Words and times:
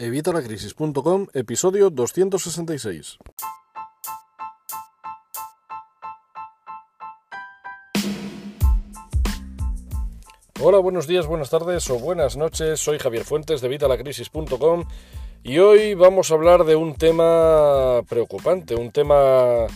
Evitalacrisis.com, 0.00 1.26
episodio 1.34 1.90
266. 1.90 3.18
Hola, 10.58 10.78
buenos 10.78 11.06
días, 11.06 11.26
buenas 11.26 11.50
tardes 11.50 11.90
o 11.90 11.98
buenas 11.98 12.38
noches. 12.38 12.80
Soy 12.80 12.98
Javier 12.98 13.24
Fuentes 13.24 13.60
de 13.60 13.66
Evitalacrisis.com 13.66 14.84
y 15.42 15.58
hoy 15.58 15.92
vamos 15.92 16.30
a 16.30 16.34
hablar 16.34 16.64
de 16.64 16.76
un 16.76 16.94
tema 16.94 18.00
preocupante, 18.08 18.74
un 18.76 18.92
tema 18.92 19.66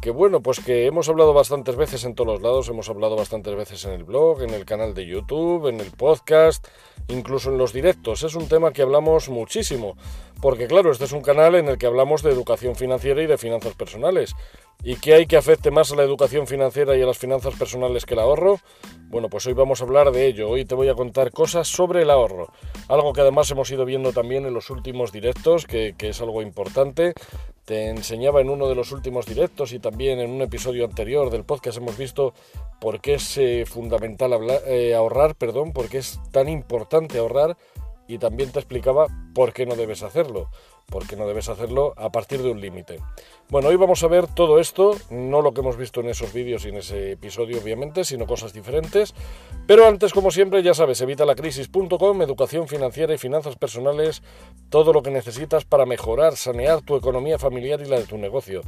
que 0.00 0.10
bueno, 0.10 0.40
pues 0.40 0.60
que 0.60 0.86
hemos 0.86 1.08
hablado 1.08 1.34
bastantes 1.34 1.74
veces 1.76 2.04
en 2.04 2.14
todos 2.14 2.34
los 2.34 2.42
lados, 2.42 2.68
hemos 2.68 2.88
hablado 2.88 3.16
bastantes 3.16 3.54
veces 3.56 3.84
en 3.84 3.92
el 3.92 4.04
blog, 4.04 4.42
en 4.42 4.50
el 4.50 4.64
canal 4.64 4.94
de 4.94 5.06
YouTube, 5.06 5.68
en 5.68 5.80
el 5.80 5.90
podcast, 5.90 6.66
incluso 7.08 7.50
en 7.50 7.58
los 7.58 7.72
directos. 7.72 8.22
Es 8.22 8.34
un 8.34 8.48
tema 8.48 8.72
que 8.72 8.82
hablamos 8.82 9.28
muchísimo, 9.28 9.96
porque 10.40 10.66
claro, 10.66 10.92
este 10.92 11.04
es 11.04 11.12
un 11.12 11.22
canal 11.22 11.54
en 11.56 11.68
el 11.68 11.78
que 11.78 11.86
hablamos 11.86 12.22
de 12.22 12.30
educación 12.30 12.76
financiera 12.76 13.22
y 13.22 13.26
de 13.26 13.38
finanzas 13.38 13.74
personales. 13.74 14.34
¿Y 14.84 14.94
qué 14.94 15.14
hay 15.14 15.26
que 15.26 15.36
afecte 15.36 15.72
más 15.72 15.90
a 15.90 15.96
la 15.96 16.04
educación 16.04 16.46
financiera 16.46 16.96
y 16.96 17.02
a 17.02 17.06
las 17.06 17.18
finanzas 17.18 17.56
personales 17.56 18.06
que 18.06 18.14
el 18.14 18.20
ahorro? 18.20 18.60
Bueno, 19.08 19.28
pues 19.28 19.44
hoy 19.46 19.52
vamos 19.52 19.80
a 19.80 19.84
hablar 19.84 20.12
de 20.12 20.26
ello. 20.26 20.48
Hoy 20.48 20.64
te 20.64 20.76
voy 20.76 20.88
a 20.88 20.94
contar 20.94 21.32
cosas 21.32 21.66
sobre 21.66 22.02
el 22.02 22.10
ahorro. 22.10 22.52
Algo 22.86 23.12
que 23.12 23.22
además 23.22 23.50
hemos 23.50 23.68
ido 23.72 23.84
viendo 23.84 24.12
también 24.12 24.46
en 24.46 24.54
los 24.54 24.70
últimos 24.70 25.10
directos, 25.10 25.66
que, 25.66 25.96
es 25.98 26.20
algo 26.20 26.42
importante. 26.42 27.14
Te 27.64 27.88
enseñaba 27.88 28.40
en 28.40 28.50
uno 28.50 28.68
de 28.68 28.76
los 28.76 28.92
últimos 28.92 29.26
directos 29.26 29.72
y 29.72 29.80
también 29.80 30.20
en 30.20 30.30
un 30.30 30.42
episodio 30.42 30.84
anterior 30.84 31.30
del 31.30 31.44
podcast 31.44 31.78
hemos 31.78 31.98
visto 31.98 32.32
por 32.80 33.00
qué 33.00 33.14
es 33.14 33.36
eh, 33.36 33.64
fundamental 33.66 34.32
eh, 34.66 34.94
ahorrar, 34.94 35.34
perdón, 35.34 35.72
por 35.72 35.88
qué 35.88 35.98
es 35.98 36.20
tan 36.30 36.48
importante 36.48 37.18
ahorrar 37.18 37.56
y 38.08 38.18
también 38.18 38.50
te 38.50 38.58
explicaba 38.58 39.06
por 39.34 39.52
qué 39.52 39.66
no 39.66 39.76
debes 39.76 40.02
hacerlo 40.02 40.48
porque 40.90 41.16
no 41.16 41.26
debes 41.26 41.48
hacerlo 41.48 41.92
a 41.96 42.10
partir 42.10 42.42
de 42.42 42.50
un 42.50 42.60
límite. 42.60 42.98
Bueno, 43.50 43.68
hoy 43.68 43.76
vamos 43.76 44.02
a 44.02 44.08
ver 44.08 44.26
todo 44.26 44.58
esto, 44.58 44.96
no 45.10 45.42
lo 45.42 45.52
que 45.52 45.60
hemos 45.60 45.76
visto 45.76 46.00
en 46.00 46.08
esos 46.08 46.32
vídeos 46.32 46.64
y 46.64 46.70
en 46.70 46.76
ese 46.76 47.12
episodio, 47.12 47.58
obviamente, 47.60 48.04
sino 48.04 48.26
cosas 48.26 48.52
diferentes. 48.52 49.14
Pero 49.66 49.86
antes, 49.86 50.12
como 50.12 50.30
siempre, 50.30 50.62
ya 50.62 50.72
sabes, 50.72 51.00
evitalacrisis.com, 51.00 52.22
educación 52.22 52.68
financiera 52.68 53.12
y 53.12 53.18
finanzas 53.18 53.56
personales, 53.56 54.22
todo 54.70 54.92
lo 54.92 55.02
que 55.02 55.10
necesitas 55.10 55.64
para 55.64 55.84
mejorar, 55.84 56.36
sanear 56.36 56.80
tu 56.80 56.96
economía 56.96 57.38
familiar 57.38 57.80
y 57.82 57.86
la 57.86 57.98
de 57.98 58.06
tu 58.06 58.16
negocio. 58.16 58.62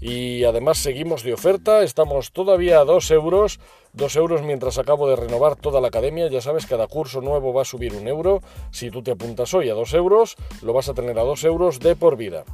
Y 0.00 0.44
además 0.44 0.78
seguimos 0.78 1.22
de 1.24 1.32
oferta, 1.32 1.82
estamos 1.82 2.32
todavía 2.32 2.80
a 2.80 2.84
2 2.84 3.10
euros, 3.10 3.58
2 3.94 4.16
euros 4.16 4.42
mientras 4.42 4.78
acabo 4.78 5.08
de 5.08 5.16
renovar 5.16 5.56
toda 5.56 5.80
la 5.80 5.88
academia, 5.88 6.28
ya 6.28 6.40
sabes, 6.40 6.66
cada 6.66 6.86
curso 6.86 7.20
nuevo 7.20 7.52
va 7.52 7.62
a 7.62 7.64
subir 7.64 7.94
un 7.94 8.06
euro, 8.06 8.40
si 8.70 8.90
tú 8.90 9.02
te 9.02 9.10
apuntas 9.10 9.52
hoy 9.54 9.70
a 9.70 9.74
2 9.74 9.94
euros, 9.94 10.36
lo 10.62 10.72
vas 10.72 10.88
a 10.88 10.94
tener 10.94 11.18
a 11.18 11.22
2 11.22 11.44
euros 11.44 11.80
de 11.80 11.96
por 11.96 12.16
vida. 12.16 12.44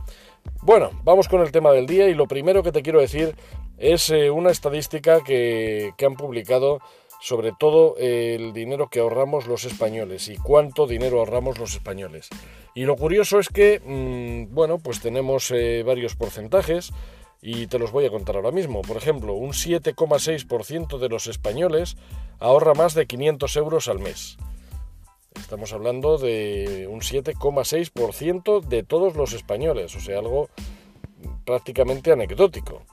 Bueno, 0.62 0.91
vamos 1.05 1.28
con 1.28 1.42
el 1.42 1.53
tema 1.53 1.73
del 1.73 1.86
día 1.86 2.09
y 2.09 2.14
lo 2.14 2.27
primero 2.27 2.62
que 2.62 2.73
te 2.73 2.83
quiero 2.83 3.01
decir 3.01 3.34
es 3.79 4.08
eh, 4.11 4.31
una 4.31 4.51
estadística 4.51 5.23
que, 5.23 5.92
han 6.05 6.14
publicado 6.14 6.81
sobre 7.20 7.53
todo 7.58 7.97
el 7.98 8.53
dinero 8.53 8.89
que 8.89 9.01
ahorramos 9.01 9.47
los 9.47 9.64
españoles 9.64 10.29
y 10.29 10.36
cuánto 10.36 10.86
dinero 10.86 11.19
ahorramos 11.19 11.58
los 11.58 11.73
españoles. 11.73 12.29
Y 12.75 12.84
lo 12.84 12.97
curioso 12.97 13.39
es 13.39 13.48
que, 13.48 13.81
mm, 13.81 14.55
bueno, 14.55 14.79
pues 14.79 15.01
tenemos 15.01 15.51
eh, 15.51 15.83
varios 15.86 16.17
porcentajes 16.17 16.92
y 17.47 17.67
te 17.67 17.78
los 17.78 17.92
voy 17.92 18.06
a 18.06 18.11
contar 18.11 18.37
ahora 18.37 18.53
mismo. 18.53 18.81
Por 18.81 18.97
ejemplo, 18.97 19.34
un 19.34 19.50
7,6% 19.50 20.98
de 20.98 21.09
los 21.11 21.27
españoles 21.27 21.98
ahorra 22.41 22.73
más 22.73 22.95
de 22.95 23.06
500 23.06 23.56
euros 23.56 23.89
al 23.89 23.98
mes. 23.98 24.39
Estamos 25.39 25.75
hablando 25.75 26.17
de 26.17 26.89
un 26.91 27.01
7,6% 27.01 28.62
de 28.62 28.83
todos 28.83 29.14
los 29.14 29.34
españoles, 29.34 29.95
o 29.95 30.01
sea, 30.01 30.20
algo 30.20 30.48
prácticamente 31.45 32.12
anecdótico. 32.12 32.86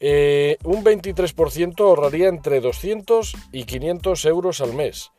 Eh, 0.00 0.56
un 0.64 0.82
23% 0.82 1.78
ahorraría 1.80 2.28
entre 2.28 2.62
200 2.62 3.34
y 3.52 3.64
500 3.64 4.24
euros 4.24 4.62
al 4.62 4.72
mes. 4.72 5.12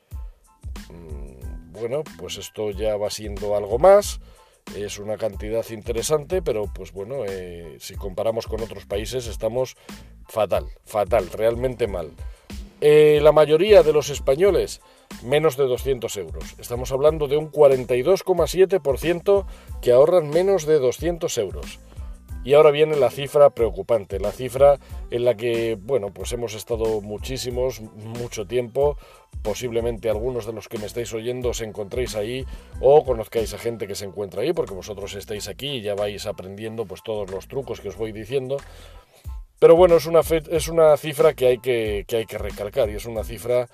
Mm, 0.90 1.72
bueno, 1.72 2.04
pues 2.18 2.38
esto 2.38 2.72
ya 2.72 2.98
va 2.98 3.12
siendo 3.12 3.56
algo 3.56 3.78
más. 3.78 4.20
Es 4.76 5.00
una 5.00 5.18
cantidad 5.18 5.68
interesante, 5.70 6.42
pero 6.42 6.66
pues 6.74 6.92
bueno, 6.92 7.26
eh, 7.28 7.78
si 7.80 7.96
comparamos 7.96 8.48
con 8.48 8.62
otros 8.62 8.86
países 8.86 9.28
estamos 9.28 9.76
fatal, 10.28 10.68
fatal, 10.86 11.30
realmente 11.32 11.88
mal. 11.88 12.12
Eh, 12.82 13.20
la 13.22 13.32
mayoría 13.34 13.84
de 13.84 13.92
los 13.92 14.10
españoles 14.10 14.82
menos 15.24 15.58
de 15.58 15.66
200 15.66 16.16
euros. 16.18 16.56
Estamos 16.60 16.92
hablando 16.92 17.28
de 17.28 17.36
un 17.38 17.52
42,7% 17.52 19.46
que 19.82 19.92
ahorran 19.92 20.30
menos 20.30 20.66
de 20.66 20.80
200 20.80 21.38
euros. 21.40 21.80
Y 22.44 22.54
ahora 22.54 22.72
viene 22.72 22.96
la 22.96 23.10
cifra 23.10 23.50
preocupante, 23.50 24.20
la 24.20 24.32
cifra 24.32 24.80
en 25.12 25.26
la 25.26 25.36
que, 25.36 25.78
bueno, 25.80 26.14
pues 26.14 26.32
hemos 26.32 26.54
estado 26.54 27.02
muchísimos, 27.02 27.82
mucho 27.82 28.48
tiempo, 28.48 28.98
posiblemente 29.42 30.10
algunos 30.10 30.46
de 30.46 30.54
los 30.54 30.70
que 30.70 30.78
me 30.78 30.86
estáis 30.86 31.14
oyendo 31.14 31.50
os 31.50 31.60
encontréis 31.62 32.16
ahí 32.16 32.46
o 32.80 33.04
conozcáis 33.04 33.54
a 33.54 33.58
gente 33.58 33.88
que 33.88 33.96
se 33.96 34.06
encuentra 34.06 34.42
ahí, 34.42 34.54
porque 34.54 34.74
vosotros 34.74 35.16
estáis 35.16 35.50
aquí 35.50 35.68
y 35.68 35.82
ya 35.82 35.96
vais 35.96 36.26
aprendiendo 36.26 36.86
pues 36.86 37.04
todos 37.04 37.30
los 37.30 37.50
trucos 37.50 37.82
que 37.82 37.90
os 37.90 37.98
voy 37.98 38.14
diciendo. 38.14 38.58
Pero 39.60 39.76
bueno, 39.76 39.98
es 39.98 40.06
una, 40.06 40.22
es 40.22 40.70
una 40.70 40.96
cifra 40.96 41.34
que 41.34 41.48
hay 41.48 41.58
que, 41.58 42.06
que 42.08 42.16
hay 42.18 42.26
que 42.26 42.38
recalcar 42.38 42.90
y 42.90 42.96
es 42.96 43.06
una 43.06 43.26
cifra 43.26 43.68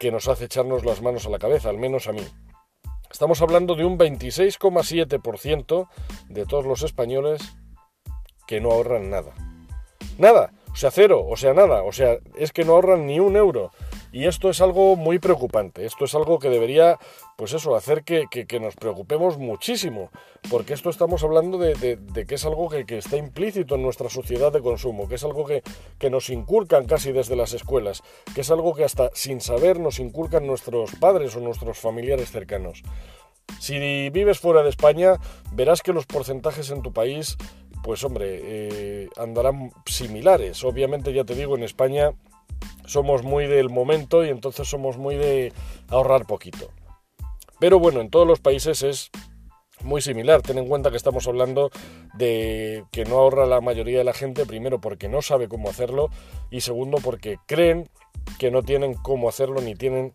que 0.00 0.10
nos 0.10 0.28
hace 0.28 0.46
echarnos 0.46 0.86
las 0.86 1.02
manos 1.02 1.26
a 1.26 1.30
la 1.30 1.38
cabeza, 1.38 1.68
al 1.68 1.76
menos 1.76 2.08
a 2.08 2.12
mí. 2.12 2.22
Estamos 3.10 3.42
hablando 3.42 3.74
de 3.74 3.84
un 3.84 3.98
26,7% 3.98 5.88
de 6.28 6.46
todos 6.46 6.64
los 6.64 6.82
españoles 6.82 7.56
que 8.46 8.60
no 8.60 8.70
ahorran 8.70 9.10
nada. 9.10 9.32
Nada, 10.18 10.52
o 10.76 10.78
sea, 10.78 10.90
cero, 10.90 11.24
o 11.26 11.36
sea, 11.38 11.54
nada, 11.54 11.84
o 11.84 11.92
sea, 11.92 12.18
es 12.36 12.52
que 12.52 12.62
no 12.62 12.74
ahorran 12.74 13.06
ni 13.06 13.18
un 13.18 13.34
euro. 13.36 13.70
Y 14.12 14.26
esto 14.26 14.50
es 14.50 14.60
algo 14.60 14.94
muy 14.94 15.18
preocupante, 15.18 15.86
esto 15.86 16.04
es 16.04 16.14
algo 16.14 16.38
que 16.38 16.50
debería, 16.50 16.98
pues 17.36 17.54
eso, 17.54 17.74
hacer 17.76 18.04
que, 18.04 18.28
nos 18.60 18.76
preocupemos 18.76 19.38
muchísimo, 19.38 20.10
porque 20.50 20.74
esto 20.74 20.90
estamos 20.90 21.22
hablando 21.22 21.56
de, 21.56 21.98
que 22.28 22.34
es 22.34 22.44
algo 22.44 22.68
que, 22.68 22.84
está 22.98 23.16
implícito 23.16 23.74
en 23.74 23.82
nuestra 23.82 24.10
sociedad 24.10 24.52
de 24.52 24.60
consumo, 24.60 25.08
que 25.08 25.14
es 25.14 25.24
algo 25.24 25.46
que, 25.46 25.62
nos 26.10 26.28
inculcan 26.28 26.84
casi 26.84 27.10
desde 27.10 27.36
las 27.36 27.54
escuelas, 27.54 28.02
que 28.34 28.42
es 28.42 28.50
algo 28.50 28.74
que 28.74 28.84
hasta 28.84 29.10
sin 29.14 29.40
saber 29.40 29.80
nos 29.80 29.98
inculcan 29.98 30.46
nuestros 30.46 30.94
padres 30.96 31.36
o 31.36 31.40
nuestros 31.40 31.78
familiares 31.78 32.30
cercanos. 32.30 32.82
Si 33.60 33.78
vives 34.10 34.40
fuera 34.40 34.62
de 34.62 34.68
España, 34.68 35.14
verás 35.52 35.80
que 35.80 35.94
los 35.94 36.04
porcentajes 36.04 36.70
en 36.70 36.82
tu 36.82 36.92
país, 36.92 37.38
pues 37.82 38.02
hombre, 38.04 38.40
eh, 38.42 39.08
andarán 39.16 39.72
similares. 39.86 40.64
Obviamente, 40.64 41.12
ya 41.12 41.24
te 41.24 41.34
digo, 41.34 41.56
en 41.56 41.62
España 41.62 42.12
somos 42.86 43.22
muy 43.22 43.46
del 43.46 43.70
momento 43.70 44.24
y 44.24 44.30
entonces 44.30 44.68
somos 44.68 44.96
muy 44.96 45.16
de 45.16 45.52
ahorrar 45.88 46.26
poquito. 46.26 46.70
Pero 47.58 47.78
bueno, 47.78 48.00
en 48.00 48.10
todos 48.10 48.26
los 48.26 48.40
países 48.40 48.82
es 48.82 49.10
muy 49.82 50.00
similar. 50.00 50.42
Ten 50.42 50.58
en 50.58 50.68
cuenta 50.68 50.90
que 50.90 50.96
estamos 50.96 51.26
hablando 51.26 51.70
de 52.14 52.84
que 52.90 53.04
no 53.04 53.18
ahorra 53.18 53.46
la 53.46 53.60
mayoría 53.60 53.98
de 53.98 54.04
la 54.04 54.12
gente, 54.12 54.46
primero 54.46 54.80
porque 54.80 55.08
no 55.08 55.22
sabe 55.22 55.48
cómo 55.48 55.68
hacerlo 55.68 56.10
y 56.50 56.60
segundo 56.60 56.98
porque 57.02 57.38
creen 57.46 57.88
que 58.38 58.50
no 58.50 58.62
tienen 58.62 58.94
cómo 58.94 59.28
hacerlo 59.28 59.60
ni 59.60 59.74
tienen 59.74 60.14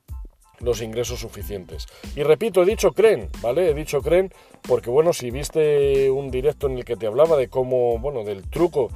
los 0.61 0.81
ingresos 0.81 1.19
suficientes. 1.19 1.88
Y 2.16 2.23
repito, 2.23 2.63
he 2.63 2.66
dicho 2.66 2.91
creen, 2.91 3.29
¿vale? 3.41 3.69
He 3.69 3.73
dicho 3.73 4.01
creen 4.01 4.31
porque 4.61 4.89
bueno, 4.89 5.13
si 5.13 5.31
viste 5.31 6.09
un 6.11 6.31
directo 6.31 6.67
en 6.67 6.77
el 6.77 6.85
que 6.85 6.95
te 6.95 7.07
hablaba 7.07 7.38
de 7.38 7.47
cómo, 7.47 7.97
bueno, 7.99 8.23
del 8.23 8.49
truco 8.49 8.89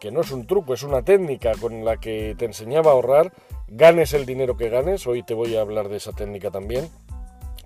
que 0.00 0.10
no 0.10 0.20
es 0.20 0.30
un 0.30 0.46
truco, 0.46 0.74
es 0.74 0.82
una 0.82 1.02
técnica 1.02 1.52
con 1.60 1.84
la 1.84 1.96
que 1.98 2.34
te 2.38 2.44
enseñaba 2.44 2.90
a 2.90 2.94
ahorrar, 2.94 3.32
ganes 3.66 4.12
el 4.12 4.26
dinero 4.26 4.56
que 4.56 4.68
ganes, 4.68 5.06
hoy 5.06 5.22
te 5.22 5.34
voy 5.34 5.56
a 5.56 5.60
hablar 5.60 5.88
de 5.88 5.96
esa 5.96 6.12
técnica 6.12 6.50
también, 6.50 6.88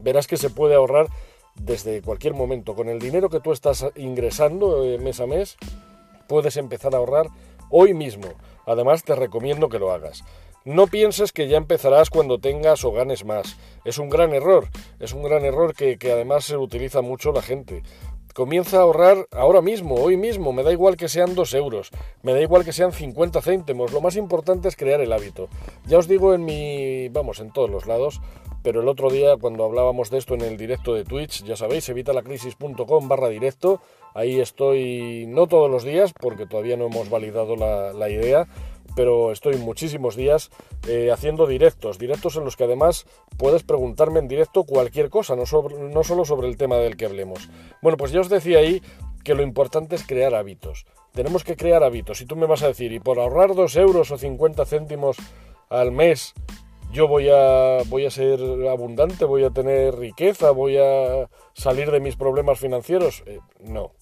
verás 0.01 0.27
que 0.27 0.37
se 0.37 0.51
puede 0.51 0.75
ahorrar 0.75 1.09
desde 1.55 2.01
cualquier 2.03 2.35
momento. 2.35 2.75
Con 2.75 2.89
el 2.89 2.99
dinero 2.99 3.29
que 3.29 3.41
tú 3.41 3.53
estás 3.53 3.87
ingresando 3.97 4.85
eh, 4.85 4.99
mes 4.99 5.21
a 5.21 5.27
mes, 5.27 5.57
puedes 6.27 6.57
empezar 6.57 6.95
a 6.95 6.99
ahorrar 6.99 7.27
hoy 7.71 7.95
mismo. 7.95 8.29
Además, 8.67 9.05
te 9.05 9.15
recomiendo 9.15 9.69
que 9.69 9.79
lo 9.79 9.93
hagas. 9.93 10.25
No 10.65 10.87
pienses 10.87 11.33
que 11.33 11.49
ya 11.49 11.57
empezarás 11.57 12.09
cuando 12.09 12.39
tengas 12.39 12.85
o 12.85 12.93
ganes 12.93 13.25
más. 13.25 13.57
Es 13.85 13.99
un 13.99 14.09
gran 14.09 14.33
error. 14.33 14.69
Es 15.01 15.13
un 15.13 15.25
gran 15.25 15.45
error 15.45 15.75
que, 15.75 15.99
además 16.13 16.45
se 16.45 16.57
utiliza 16.57 17.03
mucho 17.03 17.33
la 17.33 17.43
gente. 17.43 17.83
Comienza 18.33 18.79
a 18.79 18.83
ahorrar 18.83 19.27
ahora 19.33 19.61
mismo, 19.61 19.97
hoy 19.97 20.17
mismo, 20.17 20.53
me 20.53 20.63
da 20.63 20.73
igual 20.73 20.97
que 20.97 21.09
sean 21.09 21.35
2 21.35 21.53
euros, 21.53 21.91
me 22.23 22.33
da 22.33 22.41
igual 22.41 22.65
que 22.65 22.73
sean 22.73 22.91
50 22.91 23.43
céntimos, 23.43 23.93
lo 23.93 24.01
más 24.01 24.17
importante 24.17 24.69
es 24.69 24.77
crear 24.77 25.03
el 25.03 25.13
hábito. 25.13 25.51
Ya 25.85 25.99
os 25.99 26.09
digo 26.09 26.33
en 26.33 26.47
mi, 26.47 27.11
vamos, 27.11 27.41
en 27.41 27.53
todos 27.53 27.69
los 27.69 27.87
lados, 27.87 28.23
pero 28.63 28.81
el 28.81 28.89
otro 28.89 29.11
día 29.11 29.37
cuando 29.37 29.67
hablábamos 29.67 30.09
de 30.09 30.17
esto 30.17 30.33
en 30.33 30.41
el 30.41 30.57
directo 30.57 30.95
de 30.95 31.05
Twitch, 31.05 31.45
ya 31.45 31.57
sabéis, 31.57 31.87
evitalacrisis.com 31.91 33.07
barra 33.07 33.29
directo, 33.29 33.83
ahí 34.15 34.41
estoy 34.41 35.27
no 35.29 35.47
todos 35.47 35.71
los 35.71 35.85
días 35.85 36.15
porque 36.19 36.47
todavía 36.47 36.79
no 36.79 36.87
hemos 36.87 37.11
validado 37.11 37.55
la 37.57 38.09
idea, 38.09 38.49
pero 38.95 39.33
estoy 39.33 39.57
muchísimos 39.57 40.17
días 40.17 40.51
eh, 40.89 41.11
haciendo 41.13 41.47
directos, 41.47 41.99
directos 41.99 42.37
en 42.37 42.45
los 42.45 42.57
que 42.57 42.65
además 42.65 43.07
puedes 43.37 43.63
preguntarme 43.63 44.19
en 44.19 44.29
directo 44.29 44.65
cualquier 44.65 45.11
cosa, 45.11 45.37
no, 45.37 45.45
no 45.45 46.05
solo 46.05 46.25
sobre 46.25 46.49
el 46.49 46.57
tema 46.57 46.77
del 46.77 46.97
que 46.97 47.07
hablemos. 47.07 47.49
Bueno, 47.81 47.97
pues 47.97 48.13
ya 48.13 48.21
os 48.21 48.29
decía 48.29 48.59
ahí 48.59 48.83
que 49.25 49.35
lo 49.35 49.43
importante 49.43 49.97
es 49.97 50.07
crear 50.07 50.35
hábitos. 50.35 50.87
Tenemos 51.13 51.45
que 51.45 51.57
crear 51.57 51.83
hábitos. 51.85 52.21
Y 52.21 52.27
tú 52.27 52.37
me 52.37 52.47
vas 52.47 52.63
a 52.63 52.69
decir, 52.69 52.93
y 52.93 53.01
por 53.01 53.19
ahorrar 53.19 53.55
2 53.55 53.77
euros 53.77 54.11
o 54.11 54.19
50 54.19 54.65
céntimos 54.65 55.17
al 55.69 55.93
mes, 55.93 56.35
yo 56.93 57.09
voy 57.09 57.29
a, 57.31 57.79
voy 57.87 58.07
a 58.07 58.11
ser 58.11 58.41
abundante, 58.69 59.25
voy 59.25 59.45
a 59.45 59.51
tener 59.51 59.97
riqueza, 59.97 60.51
voy 60.51 60.79
a 60.79 61.29
salir 61.55 61.91
de 61.91 62.01
mis 62.01 62.17
problemas 62.17 62.59
financieros. 62.59 63.23
Eh, 63.27 63.41
no. 63.61 63.93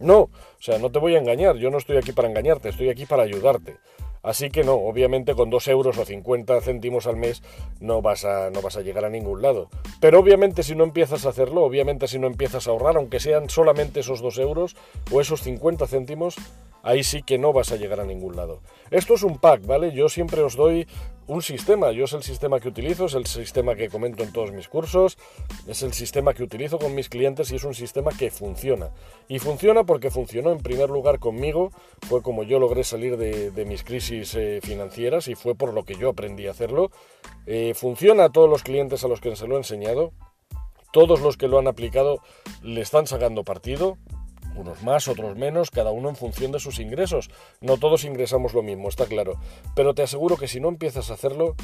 No, 0.00 0.30
o 0.62 0.64
sea, 0.64 0.78
no 0.78 0.92
te 0.92 1.00
voy 1.00 1.16
a 1.16 1.18
engañar, 1.18 1.56
yo 1.56 1.70
no 1.70 1.78
estoy 1.78 1.96
aquí 1.96 2.12
para 2.12 2.28
engañarte, 2.28 2.68
estoy 2.68 2.88
aquí 2.88 3.04
para 3.04 3.24
ayudarte. 3.24 3.78
Así 4.22 4.48
que 4.48 4.62
no, 4.62 4.74
obviamente 4.74 5.34
con 5.34 5.50
2 5.50 5.66
euros 5.66 5.98
o 5.98 6.04
50 6.04 6.60
céntimos 6.60 7.08
al 7.08 7.16
mes 7.16 7.42
no 7.80 8.00
vas, 8.00 8.24
a, 8.24 8.48
no 8.50 8.62
vas 8.62 8.76
a 8.76 8.82
llegar 8.82 9.04
a 9.04 9.10
ningún 9.10 9.42
lado. 9.42 9.70
Pero 10.00 10.20
obviamente 10.20 10.62
si 10.62 10.76
no 10.76 10.84
empiezas 10.84 11.26
a 11.26 11.30
hacerlo, 11.30 11.64
obviamente 11.64 12.06
si 12.06 12.20
no 12.20 12.28
empiezas 12.28 12.68
a 12.68 12.70
ahorrar, 12.70 12.96
aunque 12.96 13.18
sean 13.18 13.50
solamente 13.50 13.98
esos 13.98 14.22
2 14.22 14.38
euros 14.38 14.76
o 15.10 15.20
esos 15.20 15.42
50 15.42 15.88
céntimos, 15.88 16.36
ahí 16.82 17.04
sí 17.04 17.22
que 17.22 17.38
no 17.38 17.52
vas 17.52 17.72
a 17.72 17.76
llegar 17.76 18.00
a 18.00 18.04
ningún 18.04 18.36
lado. 18.36 18.60
Esto 18.90 19.14
es 19.14 19.22
un 19.22 19.38
pack, 19.38 19.64
¿vale? 19.66 19.92
Yo 19.92 20.08
siempre 20.08 20.42
os 20.42 20.56
doy 20.56 20.86
un 21.26 21.40
sistema, 21.40 21.92
yo 21.92 22.04
es 22.04 22.12
el 22.12 22.22
sistema 22.22 22.60
que 22.60 22.68
utilizo, 22.68 23.06
es 23.06 23.14
el 23.14 23.26
sistema 23.26 23.74
que 23.74 23.88
comento 23.88 24.22
en 24.22 24.32
todos 24.32 24.52
mis 24.52 24.68
cursos, 24.68 25.18
es 25.66 25.82
el 25.82 25.92
sistema 25.92 26.34
que 26.34 26.42
utilizo 26.42 26.78
con 26.78 26.94
mis 26.94 27.08
clientes 27.08 27.50
y 27.52 27.56
es 27.56 27.64
un 27.64 27.74
sistema 27.74 28.10
que 28.18 28.30
funciona. 28.30 28.90
Y 29.28 29.38
funciona 29.38 29.84
porque 29.84 30.10
funcionó 30.10 30.52
en 30.52 30.58
primer 30.58 30.90
lugar 30.90 31.20
conmigo, 31.20 31.70
fue 32.08 32.22
como 32.22 32.42
yo 32.42 32.58
logré 32.58 32.84
salir 32.84 33.16
de, 33.16 33.64
mis 33.64 33.84
crisis 33.84 34.34
eh, 34.34 34.60
financieras 34.62 35.28
y 35.28 35.34
fue 35.34 35.54
por 35.54 35.72
lo 35.72 35.84
que 35.84 35.94
yo 35.94 36.10
aprendí 36.10 36.48
a 36.48 36.50
hacerlo. 36.50 36.90
Eh, 37.46 37.72
funciona 37.74 38.24
a 38.24 38.30
todos 38.30 38.50
los 38.50 38.62
clientes 38.62 39.04
a 39.04 39.08
los 39.08 39.20
que 39.20 39.34
se 39.36 39.46
lo 39.46 39.54
he 39.54 39.58
enseñado, 39.58 40.12
todos 40.92 41.20
los 41.20 41.36
que 41.36 41.48
lo 41.48 41.58
han 41.58 41.68
aplicado 41.68 42.20
le 42.62 42.80
están 42.80 43.06
sacando 43.06 43.44
partido, 43.44 43.96
unos 44.56 44.82
más, 44.82 45.08
otros 45.08 45.36
menos, 45.36 45.70
cada 45.70 45.90
uno 45.90 46.08
en 46.08 46.16
función 46.16 46.52
de 46.52 46.60
sus 46.60 46.78
ingresos. 46.78 47.30
No 47.60 47.78
todos 47.78 48.04
ingresamos 48.04 48.54
lo 48.54 48.62
mismo, 48.62 48.88
está 48.88 49.06
claro. 49.06 49.38
Pero 49.74 49.94
te 49.94 50.02
aseguro 50.02 50.36
que 50.36 50.48
si 50.48 50.60
no 50.60 50.68
empiezas 50.68 51.10
a 51.10 51.14
hacerlo, 51.14 51.56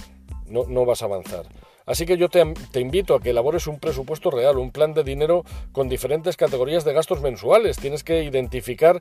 no, 0.46 0.64
no 0.64 0.84
vas 0.84 1.02
a 1.02 1.06
avanzar. 1.06 1.46
Así 1.86 2.04
que 2.04 2.18
yo 2.18 2.28
te, 2.28 2.44
te, 2.70 2.80
invito 2.80 3.14
a 3.14 3.20
que 3.20 3.30
elabores 3.30 3.66
un 3.66 3.78
presupuesto 3.78 4.30
real, 4.30 4.58
un 4.58 4.72
plan 4.72 4.92
de 4.92 5.04
dinero 5.04 5.44
con 5.72 5.88
diferentes 5.88 6.36
categorías 6.36 6.84
de 6.84 6.92
gastos 6.92 7.22
mensuales. 7.22 7.78
Tienes 7.78 8.04
que 8.04 8.24
identificar 8.24 9.00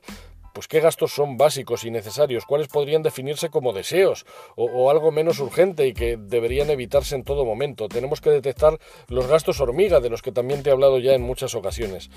pues 0.58 0.66
qué 0.66 0.80
gastos 0.80 1.12
son 1.12 1.36
básicos 1.36 1.84
y 1.84 1.90
necesarios, 1.92 2.44
cuáles 2.44 2.66
podrían 2.66 3.04
definirse 3.04 3.48
como 3.48 3.72
deseos 3.72 4.26
o, 4.56 4.90
algo 4.90 5.12
menos 5.12 5.38
urgente 5.38 5.86
y 5.86 5.94
que 5.94 6.16
deberían 6.16 6.68
evitarse 6.70 7.14
en 7.14 7.22
todo 7.22 7.44
momento. 7.44 7.88
Tenemos 7.88 8.20
que 8.20 8.30
detectar 8.30 8.78
los 9.06 9.28
gastos 9.28 9.60
hormiga, 9.60 10.00
de 10.00 10.10
los 10.10 10.20
que 10.20 10.32
también 10.32 10.64
te 10.64 10.70
he 10.70 10.72
hablado 10.72 10.98
ya 10.98 11.12
en 11.12 11.22
muchas 11.22 11.54
ocasiones. 11.54 12.10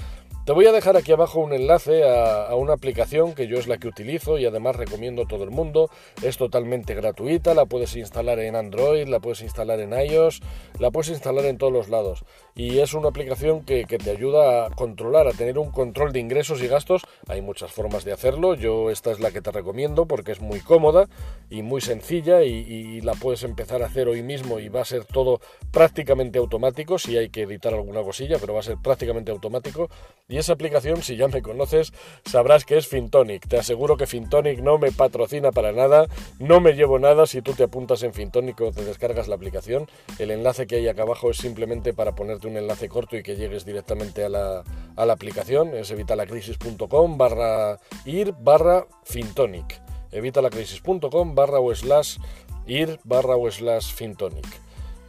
Te 0.45 0.53
voy 0.53 0.65
a 0.65 0.71
dejar 0.71 0.97
aquí 0.97 1.11
abajo 1.11 1.39
un 1.39 1.53
enlace 1.53 2.03
a, 2.03 2.55
una 2.55 2.73
aplicación 2.73 3.33
que 3.33 3.47
yo 3.47 3.59
es 3.59 3.67
la 3.67 3.77
que 3.77 3.87
utilizo 3.87 4.39
y 4.39 4.45
además 4.45 4.75
recomiendo 4.75 5.21
a 5.21 5.27
todo 5.27 5.43
el 5.43 5.51
mundo. 5.51 5.91
Es 6.23 6.37
totalmente 6.37 6.95
gratuita, 6.95 7.53
la 7.53 7.65
puedes 7.65 7.95
instalar 7.95 8.39
en 8.39 8.55
Android, 8.55 9.07
la 9.07 9.19
puedes 9.19 9.41
instalar 9.41 9.79
en 9.79 9.93
iOS, 9.93 10.41
la 10.79 10.89
puedes 10.89 11.09
instalar 11.09 11.45
en 11.45 11.59
todos 11.59 11.71
los 11.71 11.89
lados. 11.89 12.25
Y 12.55 12.79
es 12.79 12.95
una 12.95 13.09
aplicación 13.09 13.63
que 13.63 13.85
te 13.85 14.09
ayuda 14.09 14.65
a 14.65 14.69
controlar, 14.71 15.27
a 15.27 15.31
tener 15.31 15.59
un 15.59 15.69
control 15.69 16.11
de 16.11 16.19
ingresos 16.19 16.61
y 16.63 16.67
gastos. 16.67 17.03
Hay 17.27 17.41
muchas 17.41 17.71
formas 17.71 18.03
de 18.03 18.13
hacerlo 18.13 18.55
yo 18.55 18.89
esta 18.89 19.11
es 19.11 19.19
la 19.19 19.31
que 19.31 19.41
te 19.41 19.51
recomiendo 19.51 20.05
porque 20.05 20.31
es 20.31 20.41
muy 20.41 20.59
cómoda 20.59 21.07
y 21.49 21.61
muy 21.61 21.81
sencilla 21.81 22.43
y, 22.43 23.01
la 23.01 23.13
puedes 23.13 23.43
empezar 23.43 23.81
a 23.81 23.87
hacer 23.87 24.07
hoy 24.07 24.21
mismo 24.21 24.59
y 24.59 24.69
va 24.69 24.81
a 24.81 24.85
ser 24.85 25.05
todo 25.05 25.39
prácticamente 25.71 26.37
automático. 26.37 26.99
Si 26.99 27.17
hay 27.17 27.29
que 27.29 27.43
editar 27.43 27.73
alguna 27.73 28.03
cosilla, 28.03 28.37
pero 28.39 28.53
va 28.53 28.59
a 28.59 28.63
ser 28.63 28.77
prácticamente 28.77 29.31
automático. 29.31 29.89
Y 30.31 30.37
esa 30.37 30.53
aplicación, 30.53 31.03
si 31.03 31.17
ya 31.17 31.27
me 31.27 31.41
conoces, 31.41 31.91
sabrás 32.23 32.63
que 32.63 32.77
es 32.77 32.87
Fintonic. 32.87 33.49
Te 33.49 33.57
aseguro 33.57 33.97
que 33.97 34.07
Fintonic 34.07 34.59
no 34.59 34.77
me 34.77 34.93
patrocina 34.93 35.51
para 35.51 35.73
nada, 35.73 36.07
no 36.39 36.61
me 36.61 36.71
llevo 36.71 36.99
nada 36.99 37.27
si 37.27 37.41
tú 37.41 37.51
te 37.51 37.63
apuntas 37.63 38.01
en 38.03 38.13
Fintonic 38.13 38.61
o 38.61 38.71
te 38.71 38.85
descargas 38.85 39.27
la 39.27 39.35
aplicación. 39.35 39.89
El 40.19 40.31
enlace 40.31 40.67
que 40.67 40.77
hay 40.77 40.87
acá 40.87 41.01
abajo 41.01 41.31
es 41.31 41.37
simplemente 41.37 41.93
para 41.93 42.15
ponerte 42.15 42.47
un 42.47 42.55
enlace 42.55 42.87
corto 42.87 43.17
y 43.17 43.23
que 43.23 43.35
llegues 43.35 43.65
directamente 43.65 44.23
a 44.23 44.29
la, 44.29 44.63
a 44.95 45.05
la 45.05 45.11
aplicación. 45.11 45.75
Es 45.75 45.91
evitalacrisis.com 45.91 47.17
barra 47.17 47.77
ir 48.05 48.33
barra 48.39 48.87
fintonic. 49.03 49.81
Evitalacrisis.com 50.13 51.35
barra 51.35 51.59
o 51.59 51.75
slash 51.75 52.19
ir 52.67 53.01
barra 53.03 53.35
o 53.35 53.51
slash 53.51 53.91
fintonic. 53.93 54.60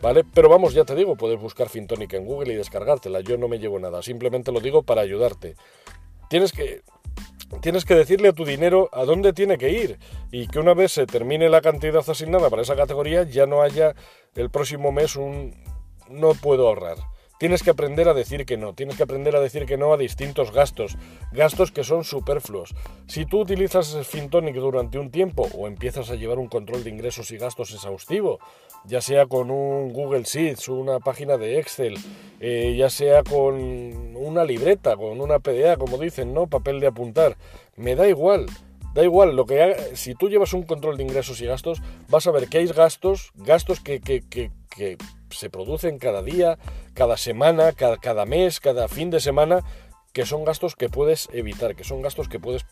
¿Vale? 0.03 0.25
Pero 0.25 0.49
vamos, 0.49 0.75
ya 0.75 0.85
te 0.85 0.97
digo, 0.97 1.15
puedes 1.15 1.41
buscar 1.41 1.69
Fintonic 1.69 2.13
en 2.15 2.27
Google 2.27 2.53
y 2.53 2.57
descargártela. 2.57 3.21
Yo 3.21 3.39
no 3.39 3.47
me 3.47 3.61
llevo 3.61 3.79
nada, 3.79 4.03
simplemente 4.03 4.51
lo 4.51 4.59
digo 4.59 4.83
para 4.83 5.01
ayudarte. 5.01 5.55
Tienes 6.29 6.51
que, 6.51 6.83
tienes 7.61 7.85
que 7.85 7.95
decirle 7.95 8.29
a 8.29 8.33
tu 8.33 8.45
dinero 8.45 8.91
a 8.93 9.05
dónde 9.05 9.33
tiene 9.33 9.59
que 9.59 9.71
ir 9.71 10.01
y 10.33 10.49
que 10.49 10.59
una 10.59 10.75
vez 10.75 10.91
se 10.91 11.07
termine 11.07 11.49
la 11.49 11.61
cantidad 11.61 12.03
asignada 12.09 12.51
para 12.51 12.63
esa 12.63 12.75
categoría 12.75 13.23
ya 13.23 13.47
no 13.47 13.63
haya 13.63 13.95
el 14.35 14.51
próximo 14.51 14.91
mes 14.91 15.15
un 15.15 15.55
no 16.11 16.35
puedo 16.35 16.67
ahorrar. 16.67 17.12
Tienes 17.43 17.65
que 17.65 17.71
aprender 17.71 18.09
a 18.09 18.15
decir 18.15 18.47
que 18.47 18.57
no, 18.57 18.73
tienes 18.73 18.97
que 18.97 19.03
aprender 19.03 19.35
a 19.35 19.41
decir 19.41 19.67
que 19.67 19.77
no 19.77 19.93
a 19.93 19.97
distintos 19.97 20.53
gastos, 20.53 20.97
gastos 21.33 21.73
que 21.73 21.83
son 21.83 22.05
superfluos. 22.05 22.73
Si 23.09 23.27
tú 23.27 23.41
utilizas 23.41 23.97
Fintonic 24.07 24.55
durante 24.55 24.97
un 25.01 25.11
tiempo 25.11 25.49
o 25.59 25.67
empiezas 25.67 26.09
a 26.11 26.15
llevar 26.15 26.39
un 26.39 26.47
control 26.47 26.85
de 26.85 26.91
ingresos 26.91 27.33
y 27.33 27.39
gastos 27.39 27.75
exhaustivo, 27.75 28.39
ya 28.85 29.01
sea 29.01 29.27
con 29.27 29.51
un 29.51 29.93
Google 29.93 30.23
Sheets, 30.23 30.69
una 30.69 31.01
página 31.01 31.37
de 31.37 31.59
Excel, 31.59 31.99
eh, 32.39 32.77
ya 32.79 32.89
sea 32.89 33.25
con 33.25 33.57
una 34.15 34.45
libreta, 34.45 34.97
con 34.97 35.21
una 35.21 35.41
PDA, 35.41 35.77
como 35.79 35.99
dicen, 35.99 36.33
¿no? 36.33 36.47
Papel 36.47 36.79
de 36.79 36.87
apuntar, 36.87 37.37
me 37.75 37.97
da 37.97 38.07
igual. 38.07 38.47
Da 38.95 39.03
igual, 39.03 39.35
lo 39.35 39.47
que 39.47 39.75
si 39.95 40.15
tú 40.15 40.29
llevas 40.29 40.53
un 40.53 40.63
control 40.63 40.97
de 40.97 41.03
ingresos 41.03 41.41
y 41.41 41.47
gastos, 41.47 41.83
vas 42.09 42.25
a 42.29 42.31
ver 42.31 42.47
que 42.47 42.59
hay 42.59 42.67
gastos, 42.67 43.33
gastos 43.35 43.81
que, 43.81 44.01
que, 44.01 44.21
que 44.21 44.99
se 45.33 45.51
producen 45.51 45.99
cada 45.99 46.23
día, 46.23 46.59
cada 46.95 47.17
semana, 47.17 47.73
cada, 47.73 48.25
mes, 48.27 48.61
cada 48.61 48.89
fin 48.89 49.11
de 49.11 49.21
semana, 49.21 49.61
que 50.13 50.27
son 50.27 50.45
gastos 50.45 50.77
que 50.77 50.89
puedes 50.89 51.29
evitar, 51.33 51.75
que 51.75 51.85
son 51.85 52.03
gastos 52.03 52.29
que 52.29 52.39
puedes, 52.39 52.65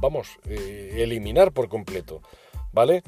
vamos, 0.00 0.38
eh, 0.46 0.96
eliminar 0.98 1.52
por 1.52 1.68
completo, 1.68 2.22
¿vale? 2.72 3.02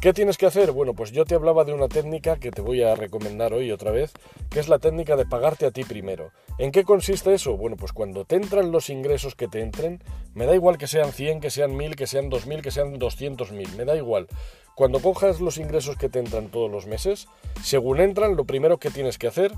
¿Qué 0.00 0.12
tienes 0.12 0.38
que 0.38 0.46
hacer? 0.46 0.70
Bueno, 0.70 0.94
pues 0.94 1.10
yo 1.10 1.24
te 1.24 1.34
hablaba 1.34 1.64
de 1.64 1.72
una 1.72 1.88
técnica 1.88 2.36
que 2.36 2.52
te 2.52 2.62
voy 2.62 2.84
a 2.84 2.94
recomendar 2.94 3.52
hoy 3.52 3.72
otra 3.72 3.90
vez, 3.90 4.12
que 4.48 4.60
es 4.60 4.68
la 4.68 4.78
técnica 4.78 5.16
de 5.16 5.26
pagarte 5.26 5.66
a 5.66 5.72
ti 5.72 5.82
primero. 5.82 6.30
¿En 6.56 6.70
qué 6.70 6.84
consiste 6.84 7.34
eso? 7.34 7.56
Bueno, 7.56 7.74
pues 7.76 7.92
cuando 7.92 8.24
te 8.24 8.36
entran 8.36 8.70
los 8.70 8.90
ingresos 8.90 9.34
que 9.34 9.48
te 9.48 9.60
entren, 9.60 10.00
me 10.34 10.46
da 10.46 10.54
igual 10.54 10.78
que 10.78 10.86
sean 10.86 11.10
100, 11.10 11.40
que 11.40 11.50
sean 11.50 11.76
1000, 11.76 11.96
que 11.96 12.06
sean 12.06 12.28
2000, 12.28 12.62
que 12.62 12.70
sean 12.70 12.94
200.000, 12.94 13.74
me 13.74 13.84
da 13.84 13.96
igual. 13.96 14.28
Cuando 14.76 15.00
cojas 15.00 15.40
los 15.40 15.58
ingresos 15.58 15.96
que 15.96 16.08
te 16.08 16.20
entran 16.20 16.46
todos 16.46 16.70
los 16.70 16.86
meses, 16.86 17.26
según 17.64 18.00
entran, 18.00 18.36
lo 18.36 18.44
primero 18.44 18.78
que 18.78 18.90
tienes 18.90 19.18
que 19.18 19.26
hacer 19.26 19.50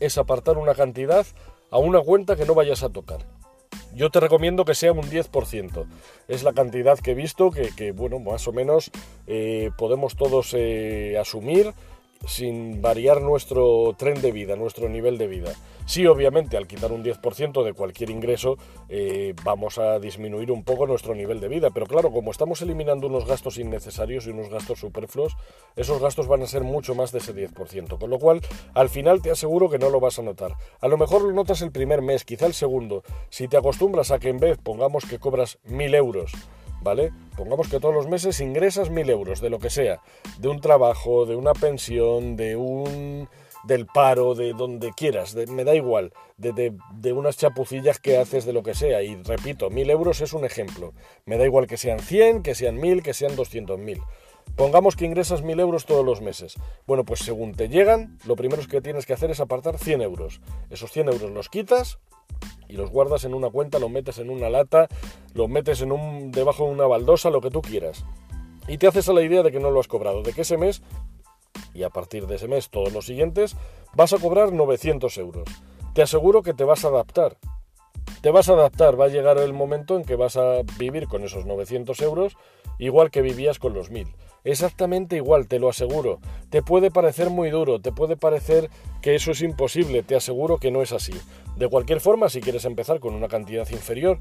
es 0.00 0.18
apartar 0.18 0.58
una 0.58 0.74
cantidad 0.74 1.24
a 1.70 1.78
una 1.78 2.00
cuenta 2.00 2.34
que 2.34 2.46
no 2.46 2.56
vayas 2.56 2.82
a 2.82 2.88
tocar. 2.88 3.20
Yo 3.94 4.10
te 4.10 4.20
recomiendo 4.20 4.64
que 4.64 4.74
sea 4.74 4.92
un 4.92 5.02
10%. 5.02 5.86
Es 6.28 6.42
la 6.42 6.52
cantidad 6.52 6.98
que 6.98 7.10
he 7.10 7.14
visto 7.14 7.50
que, 7.50 7.92
bueno, 7.92 8.18
más 8.18 8.48
o 8.48 8.52
menos 8.52 8.90
eh, 9.26 9.70
podemos 9.76 10.16
todos 10.16 10.54
eh, 10.54 11.18
asumir 11.20 11.72
sin 12.26 12.80
variar 12.80 13.20
nuestro 13.20 13.94
tren 13.98 14.20
de 14.20 14.32
vida, 14.32 14.56
nuestro 14.56 14.88
nivel 14.88 15.18
de 15.18 15.26
vida. 15.26 15.52
Sí, 15.86 16.06
obviamente, 16.06 16.56
al 16.56 16.68
quitar 16.68 16.92
un 16.92 17.02
10% 17.02 17.64
de 17.64 17.72
cualquier 17.72 18.10
ingreso, 18.10 18.56
eh, 18.88 19.34
vamos 19.44 19.78
a 19.78 19.98
disminuir 19.98 20.52
un 20.52 20.62
poco 20.62 20.86
nuestro 20.86 21.14
nivel 21.14 21.40
de 21.40 21.48
vida. 21.48 21.70
Pero 21.70 21.86
claro, 21.86 22.12
como 22.12 22.30
estamos 22.30 22.62
eliminando 22.62 23.08
unos 23.08 23.26
gastos 23.26 23.58
innecesarios 23.58 24.26
y 24.26 24.30
unos 24.30 24.48
gastos 24.48 24.78
superfluos, 24.78 25.36
esos 25.74 26.00
gastos 26.00 26.28
van 26.28 26.42
a 26.42 26.46
ser 26.46 26.62
mucho 26.62 26.94
más 26.94 27.10
de 27.10 27.18
ese 27.18 27.34
10%. 27.34 27.98
Con 27.98 28.10
lo 28.10 28.18
cual, 28.18 28.40
al 28.74 28.88
final 28.88 29.22
te 29.22 29.30
aseguro 29.30 29.68
que 29.68 29.78
no 29.78 29.90
lo 29.90 30.00
vas 30.00 30.18
a 30.18 30.22
notar. 30.22 30.52
A 30.80 30.88
lo 30.88 30.96
mejor 30.96 31.22
lo 31.22 31.32
notas 31.32 31.62
el 31.62 31.72
primer 31.72 32.02
mes, 32.02 32.24
quizá 32.24 32.46
el 32.46 32.54
segundo. 32.54 33.02
Si 33.28 33.48
te 33.48 33.56
acostumbras 33.56 34.10
a 34.12 34.18
que 34.18 34.28
en 34.28 34.38
vez 34.38 34.58
pongamos 34.62 35.04
que 35.04 35.18
cobras 35.18 35.58
1000 35.64 35.94
euros, 35.94 36.32
¿vale? 36.82 37.12
Pongamos 37.36 37.68
que 37.68 37.80
todos 37.80 37.94
los 37.94 38.08
meses 38.08 38.40
ingresas 38.40 38.90
mil 38.90 39.08
euros, 39.08 39.40
de 39.40 39.50
lo 39.50 39.58
que 39.58 39.70
sea, 39.70 40.00
de 40.38 40.48
un 40.48 40.60
trabajo, 40.60 41.26
de 41.26 41.36
una 41.36 41.52
pensión, 41.52 42.36
de 42.36 42.56
un 42.56 43.28
del 43.64 43.86
paro, 43.86 44.34
de 44.34 44.52
donde 44.52 44.92
quieras, 44.92 45.34
me 45.48 45.64
da 45.64 45.74
igual, 45.74 46.12
de, 46.36 46.74
de, 46.94 47.12
unas 47.12 47.36
chapucillas 47.36 48.00
que 48.00 48.18
haces 48.18 48.44
de 48.44 48.52
lo 48.52 48.62
que 48.62 48.74
sea. 48.74 49.02
Y 49.02 49.14
repito, 49.22 49.70
mil 49.70 49.88
euros 49.88 50.20
es 50.20 50.32
un 50.32 50.44
ejemplo. 50.44 50.94
Me 51.26 51.38
da 51.38 51.44
igual 51.44 51.66
que 51.66 51.76
sean 51.76 52.00
100, 52.00 52.42
que 52.42 52.54
sean 52.54 52.80
mil, 52.80 53.02
que 53.02 53.14
sean 53.14 53.36
doscientos 53.36 53.78
mil. 53.78 54.00
Pongamos 54.56 54.96
que 54.96 55.06
ingresas 55.06 55.42
mil 55.42 55.60
euros 55.60 55.86
todos 55.86 56.04
los 56.04 56.20
meses. 56.20 56.56
Bueno, 56.86 57.04
pues 57.04 57.20
según 57.20 57.54
te 57.54 57.68
llegan, 57.68 58.18
lo 58.26 58.36
primero 58.36 58.66
que 58.66 58.82
tienes 58.82 59.06
que 59.06 59.14
hacer 59.14 59.30
es 59.30 59.40
apartar 59.40 59.78
100 59.78 60.02
euros. 60.02 60.40
Esos 60.68 60.90
100 60.92 61.08
euros 61.08 61.30
los 61.30 61.48
quitas 61.48 61.98
y 62.68 62.74
los 62.74 62.90
guardas 62.90 63.24
en 63.24 63.34
una 63.34 63.50
cuenta, 63.50 63.78
los 63.78 63.90
metes 63.90 64.18
en 64.18 64.30
una 64.30 64.50
lata, 64.50 64.88
los 65.34 65.48
metes 65.48 65.80
en 65.80 65.92
un, 65.92 66.30
debajo 66.30 66.64
de 66.66 66.72
una 66.72 66.86
baldosa, 66.86 67.30
lo 67.30 67.40
que 67.40 67.50
tú 67.50 67.62
quieras. 67.62 68.04
y 68.68 68.78
te 68.78 68.86
haces 68.86 69.08
a 69.08 69.12
la 69.12 69.22
idea 69.22 69.42
de 69.42 69.50
que 69.50 69.58
no 69.58 69.70
lo 69.70 69.80
has 69.80 69.88
cobrado, 69.88 70.22
de 70.22 70.32
que 70.32 70.42
ese 70.42 70.56
mes, 70.56 70.82
y 71.74 71.82
a 71.82 71.90
partir 71.90 72.26
de 72.26 72.36
ese 72.36 72.48
mes 72.48 72.70
todos 72.70 72.92
los 72.92 73.06
siguientes, 73.06 73.56
vas 73.94 74.12
a 74.12 74.18
cobrar 74.18 74.52
900 74.52 75.16
euros. 75.18 75.44
Te 75.94 76.02
aseguro 76.02 76.42
que 76.42 76.54
te 76.54 76.64
vas 76.64 76.84
a 76.84 76.88
adaptar. 76.88 77.36
Te 78.20 78.30
vas 78.30 78.48
a 78.48 78.52
adaptar, 78.52 79.00
va 79.00 79.06
a 79.06 79.08
llegar 79.08 79.38
el 79.38 79.52
momento 79.52 79.96
en 79.96 80.04
que 80.04 80.16
vas 80.16 80.36
a 80.36 80.62
vivir 80.78 81.08
con 81.08 81.24
esos 81.24 81.44
900 81.44 82.00
euros 82.02 82.36
igual 82.78 83.10
que 83.10 83.22
vivías 83.22 83.58
con 83.58 83.74
los 83.74 83.90
1000. 83.90 84.08
Exactamente 84.44 85.16
igual, 85.16 85.46
te 85.46 85.58
lo 85.58 85.68
aseguro. 85.68 86.18
Te 86.50 86.62
puede 86.62 86.90
parecer 86.90 87.30
muy 87.30 87.50
duro, 87.50 87.80
te 87.80 87.92
puede 87.92 88.16
parecer 88.16 88.70
que 89.00 89.14
eso 89.14 89.30
es 89.30 89.42
imposible, 89.42 90.02
te 90.02 90.16
aseguro 90.16 90.58
que 90.58 90.70
no 90.70 90.82
es 90.82 90.92
así. 90.92 91.12
De 91.56 91.68
cualquier 91.68 92.00
forma, 92.00 92.28
si 92.28 92.40
quieres 92.40 92.64
empezar 92.64 92.98
con 92.98 93.14
una 93.14 93.28
cantidad 93.28 93.68
inferior, 93.70 94.18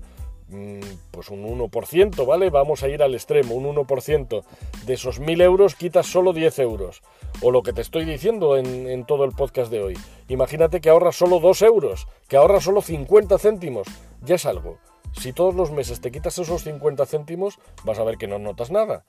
mm, 0.49 0.79
pues 1.09 1.29
un 1.29 1.43
1%, 1.43 2.25
¿vale? 2.25 2.51
Vamos 2.51 2.83
a 2.83 2.89
ir 2.89 3.01
al 3.01 3.15
extremo, 3.15 3.55
un 3.55 3.65
1%. 3.65 4.43
De 4.85 4.93
esos 4.93 5.19
1000 5.19 5.41
euros 5.41 5.75
quitas 5.75 6.05
solo 6.05 6.33
10 6.33 6.59
euros. 6.59 7.01
O 7.41 7.49
lo 7.49 7.63
que 7.63 7.73
te 7.73 7.81
estoy 7.81 8.05
diciendo 8.05 8.57
en, 8.57 8.87
en 8.87 9.05
todo 9.05 9.25
el 9.25 9.31
podcast 9.31 9.71
de 9.71 9.81
hoy. 9.81 9.97
Imagínate 10.27 10.81
que 10.81 10.89
ahorras 10.89 11.15
solo 11.15 11.39
2 11.39 11.63
euros, 11.63 12.07
que 12.27 12.37
ahorras 12.37 12.63
solo 12.63 12.81
50 12.81 13.39
céntimos. 13.39 13.87
Ya 14.23 14.35
es 14.35 14.45
algo. 14.45 14.77
Si 15.13 15.33
todos 15.33 15.55
los 15.55 15.71
meses 15.71 15.99
te 15.99 16.11
quitas 16.11 16.37
esos 16.37 16.63
50 16.63 17.05
céntimos, 17.07 17.57
vas 17.83 17.97
a 17.97 18.03
ver 18.03 18.17
que 18.17 18.27
no 18.27 18.37
notas 18.37 18.69
nada. 18.69 19.03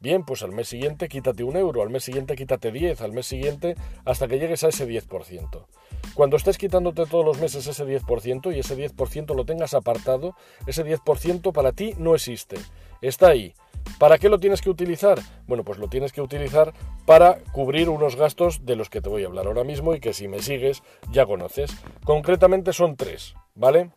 Bien, 0.00 0.24
pues 0.24 0.42
al 0.42 0.52
mes 0.52 0.68
siguiente 0.68 1.08
quítate 1.08 1.44
un 1.44 1.56
euro, 1.56 1.82
al 1.82 1.90
mes 1.90 2.04
siguiente 2.04 2.36
quítate 2.36 2.70
10, 2.70 3.00
al 3.00 3.12
mes 3.12 3.26
siguiente 3.26 3.74
hasta 4.04 4.28
que 4.28 4.38
llegues 4.38 4.64
a 4.64 4.68
ese 4.68 4.86
10%. 4.86 5.66
Cuando 6.14 6.36
estés 6.36 6.58
quitándote 6.58 7.06
todos 7.06 7.24
los 7.24 7.40
meses 7.40 7.66
ese 7.66 7.86
10% 7.86 8.54
y 8.54 8.58
ese 8.58 8.76
10% 8.76 9.34
lo 9.34 9.44
tengas 9.44 9.74
apartado, 9.74 10.34
ese 10.66 10.84
10% 10.84 11.52
para 11.52 11.72
ti 11.72 11.94
no 11.98 12.14
existe. 12.14 12.56
Está 13.00 13.28
ahí. 13.28 13.54
¿Para 13.98 14.18
qué 14.18 14.28
lo 14.28 14.38
tienes 14.38 14.60
que 14.60 14.70
utilizar? 14.70 15.20
Bueno, 15.46 15.64
pues 15.64 15.78
lo 15.78 15.88
tienes 15.88 16.12
que 16.12 16.20
utilizar 16.20 16.72
para 17.06 17.38
cubrir 17.52 17.88
unos 17.88 18.16
gastos 18.16 18.64
de 18.64 18.76
los 18.76 18.90
que 18.90 19.00
te 19.00 19.08
voy 19.08 19.24
a 19.24 19.26
hablar 19.26 19.46
ahora 19.46 19.64
mismo 19.64 19.94
y 19.94 20.00
que 20.00 20.12
si 20.12 20.28
me 20.28 20.40
sigues 20.40 20.82
ya 21.10 21.26
conoces. 21.26 21.70
Concretamente 22.04 22.72
son 22.72 22.96
tres, 22.96 23.34
¿vale? 23.54 23.90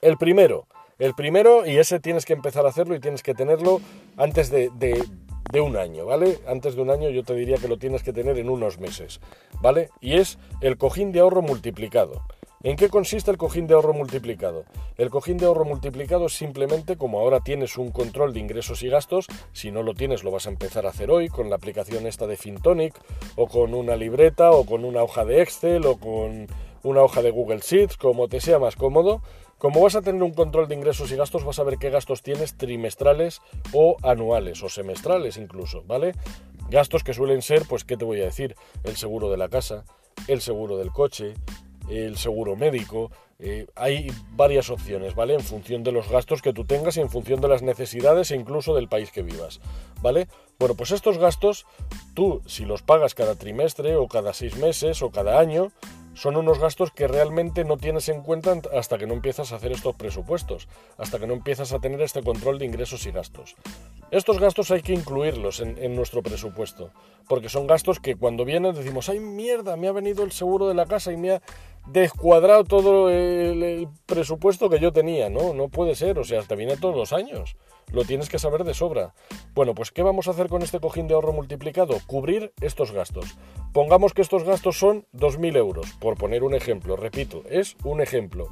El 0.00 0.16
primero, 0.16 0.66
el 0.98 1.14
primero, 1.14 1.66
y 1.66 1.78
ese 1.78 2.00
tienes 2.00 2.24
que 2.24 2.32
empezar 2.32 2.66
a 2.66 2.70
hacerlo 2.70 2.94
y 2.94 3.00
tienes 3.00 3.22
que 3.22 3.34
tenerlo 3.34 3.80
antes 4.16 4.50
de, 4.50 4.70
de 4.74 5.04
un 5.54 5.76
año, 5.76 6.04
¿vale? 6.06 6.38
Antes 6.46 6.76
de 6.76 6.82
un 6.82 6.90
año 6.90 7.08
yo 7.10 7.24
te 7.24 7.34
diría 7.34 7.56
que 7.56 7.68
lo 7.68 7.78
tienes 7.78 8.02
que 8.02 8.12
tener 8.12 8.38
en 8.38 8.50
unos 8.50 8.78
meses, 8.78 9.20
¿vale? 9.60 9.90
Y 10.00 10.14
es 10.14 10.38
el 10.60 10.76
cojín 10.76 11.12
de 11.12 11.20
ahorro 11.20 11.42
multiplicado. 11.42 12.22
¿En 12.62 12.76
qué 12.76 12.88
consiste 12.88 13.30
el 13.30 13.38
cojín 13.38 13.68
de 13.68 13.74
ahorro 13.74 13.94
multiplicado? 13.94 14.64
El 14.96 15.10
cojín 15.10 15.36
de 15.36 15.46
ahorro 15.46 15.64
multiplicado 15.64 16.26
es 16.26 16.32
simplemente 16.32 16.96
como 16.96 17.20
ahora 17.20 17.40
tienes 17.40 17.78
un 17.78 17.92
control 17.92 18.34
de 18.34 18.40
ingresos 18.40 18.82
y 18.82 18.88
gastos, 18.88 19.26
si 19.52 19.70
no 19.70 19.84
lo 19.84 19.94
tienes 19.94 20.24
lo 20.24 20.32
vas 20.32 20.46
a 20.46 20.50
empezar 20.50 20.84
a 20.84 20.90
hacer 20.90 21.10
hoy 21.10 21.28
con 21.28 21.50
la 21.50 21.56
aplicación 21.56 22.06
esta 22.06 22.26
de 22.26 22.36
Fintonic 22.36 22.94
o 23.36 23.46
con 23.46 23.74
una 23.74 23.94
libreta 23.94 24.50
o 24.50 24.66
con 24.66 24.84
una 24.84 25.02
hoja 25.02 25.24
de 25.24 25.40
Excel 25.40 25.86
o 25.86 25.98
con 25.98 26.48
una 26.82 27.02
hoja 27.02 27.22
de 27.22 27.30
Google 27.30 27.60
Sheets, 27.60 27.96
como 27.96 28.28
te 28.28 28.40
sea 28.40 28.58
más 28.58 28.76
cómodo, 28.76 29.22
como 29.58 29.80
vas 29.80 29.96
a 29.96 30.02
tener 30.02 30.22
un 30.22 30.32
control 30.32 30.68
de 30.68 30.74
ingresos 30.74 31.10
y 31.10 31.16
gastos, 31.16 31.44
vas 31.44 31.58
a 31.58 31.64
ver 31.64 31.78
qué 31.78 31.90
gastos 31.90 32.22
tienes 32.22 32.56
trimestrales 32.56 33.42
o 33.72 33.96
anuales 34.02 34.62
o 34.62 34.68
semestrales 34.68 35.36
incluso, 35.36 35.82
¿vale? 35.86 36.14
Gastos 36.70 37.02
que 37.02 37.14
suelen 37.14 37.42
ser, 37.42 37.62
pues, 37.68 37.84
¿qué 37.84 37.96
te 37.96 38.04
voy 38.04 38.20
a 38.20 38.24
decir? 38.24 38.54
El 38.84 38.96
seguro 38.96 39.30
de 39.30 39.36
la 39.36 39.48
casa, 39.48 39.84
el 40.28 40.40
seguro 40.40 40.76
del 40.76 40.92
coche, 40.92 41.34
el 41.88 42.16
seguro 42.18 42.56
médico. 42.56 43.10
Eh, 43.40 43.66
hay 43.76 44.10
varias 44.32 44.68
opciones, 44.68 45.14
¿vale? 45.14 45.34
En 45.34 45.40
función 45.40 45.84
de 45.84 45.92
los 45.92 46.08
gastos 46.08 46.42
que 46.42 46.52
tú 46.52 46.64
tengas 46.64 46.96
y 46.96 47.00
en 47.00 47.08
función 47.08 47.40
de 47.40 47.48
las 47.48 47.62
necesidades 47.62 48.30
e 48.30 48.36
incluso 48.36 48.74
del 48.74 48.88
país 48.88 49.12
que 49.12 49.22
vivas, 49.22 49.60
¿vale? 50.02 50.28
Bueno, 50.58 50.74
pues 50.74 50.90
estos 50.90 51.18
gastos, 51.18 51.66
tú, 52.14 52.42
si 52.46 52.64
los 52.64 52.82
pagas 52.82 53.14
cada 53.14 53.36
trimestre 53.36 53.96
o 53.96 54.08
cada 54.08 54.32
seis 54.32 54.56
meses 54.56 55.02
o 55.02 55.10
cada 55.10 55.38
año, 55.38 55.70
son 56.18 56.36
unos 56.36 56.58
gastos 56.58 56.90
que 56.90 57.06
realmente 57.06 57.64
no 57.64 57.76
tienes 57.76 58.08
en 58.08 58.22
cuenta 58.22 58.60
hasta 58.76 58.98
que 58.98 59.06
no 59.06 59.14
empiezas 59.14 59.52
a 59.52 59.56
hacer 59.56 59.70
estos 59.70 59.94
presupuestos, 59.94 60.66
hasta 60.96 61.20
que 61.20 61.28
no 61.28 61.34
empiezas 61.34 61.72
a 61.72 61.78
tener 61.78 62.00
este 62.00 62.24
control 62.24 62.58
de 62.58 62.66
ingresos 62.66 63.06
y 63.06 63.12
gastos. 63.12 63.54
Estos 64.10 64.40
gastos 64.40 64.72
hay 64.72 64.82
que 64.82 64.92
incluirlos 64.92 65.60
en, 65.60 65.94
nuestro 65.94 66.24
presupuesto, 66.24 66.90
porque 67.28 67.48
son 67.48 67.68
gastos 67.68 68.00
que 68.00 68.16
cuando 68.16 68.44
vienen 68.44 68.74
decimos, 68.74 69.08
ay 69.08 69.20
mierda, 69.20 69.76
me 69.76 69.86
ha 69.86 69.92
venido 69.92 70.24
el 70.24 70.32
seguro 70.32 70.66
de 70.66 70.74
la 70.74 70.86
casa 70.86 71.12
y 71.12 71.16
me 71.16 71.30
ha 71.30 71.42
descuadrado 71.92 72.64
todo 72.64 73.10
el, 73.10 73.88
presupuesto 74.06 74.68
que 74.68 74.78
yo 74.78 74.92
tenía. 74.92 75.28
No, 75.28 75.54
no 75.54 75.68
puede 75.68 75.94
ser, 75.94 76.18
o 76.18 76.24
sea, 76.24 76.42
te 76.42 76.56
viene 76.56 76.76
todos 76.76 76.96
los 76.96 77.12
años. 77.12 77.56
Lo 77.92 78.04
tienes 78.04 78.28
que 78.28 78.38
saber 78.38 78.64
de 78.64 78.74
sobra. 78.74 79.14
Bueno, 79.54 79.74
pues 79.74 79.90
¿qué 79.90 80.02
vamos 80.02 80.28
a 80.28 80.32
hacer 80.32 80.48
con 80.48 80.62
este 80.62 80.80
cojín 80.80 81.08
de 81.08 81.14
ahorro 81.14 81.32
multiplicado? 81.32 81.96
Cubrir 82.06 82.52
estos 82.60 82.92
gastos. 82.92 83.36
Pongamos 83.72 84.12
que 84.12 84.22
estos 84.22 84.44
gastos 84.44 84.78
son 84.78 85.06
2.000 85.14 85.56
euros, 85.56 85.92
por 85.98 86.16
poner 86.16 86.44
un 86.44 86.54
ejemplo, 86.54 86.96
repito, 86.96 87.42
es 87.48 87.76
un 87.84 88.00
ejemplo. 88.00 88.48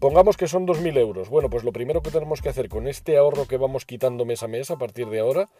Pongamos 0.00 0.36
que 0.36 0.46
son 0.46 0.66
2.000 0.66 0.96
euros. 0.98 1.28
Bueno, 1.28 1.50
pues 1.50 1.64
lo 1.64 1.72
primero 1.72 2.02
que 2.02 2.10
tenemos 2.10 2.40
que 2.40 2.48
hacer 2.48 2.68
con 2.68 2.86
este 2.86 3.18
ahorro 3.18 3.46
que 3.46 3.56
vamos 3.56 3.84
quitando 3.84 4.24
mes 4.24 4.42
a 4.42 4.48
mes 4.48 4.70
a 4.70 4.76
partir 4.76 5.08
de 5.08 5.18
ahora 5.18 5.50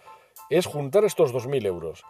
es 0.49 0.67
juntar 0.67 1.05
estos 1.05 1.35
2.000 1.35 1.67
euros. 1.67 2.05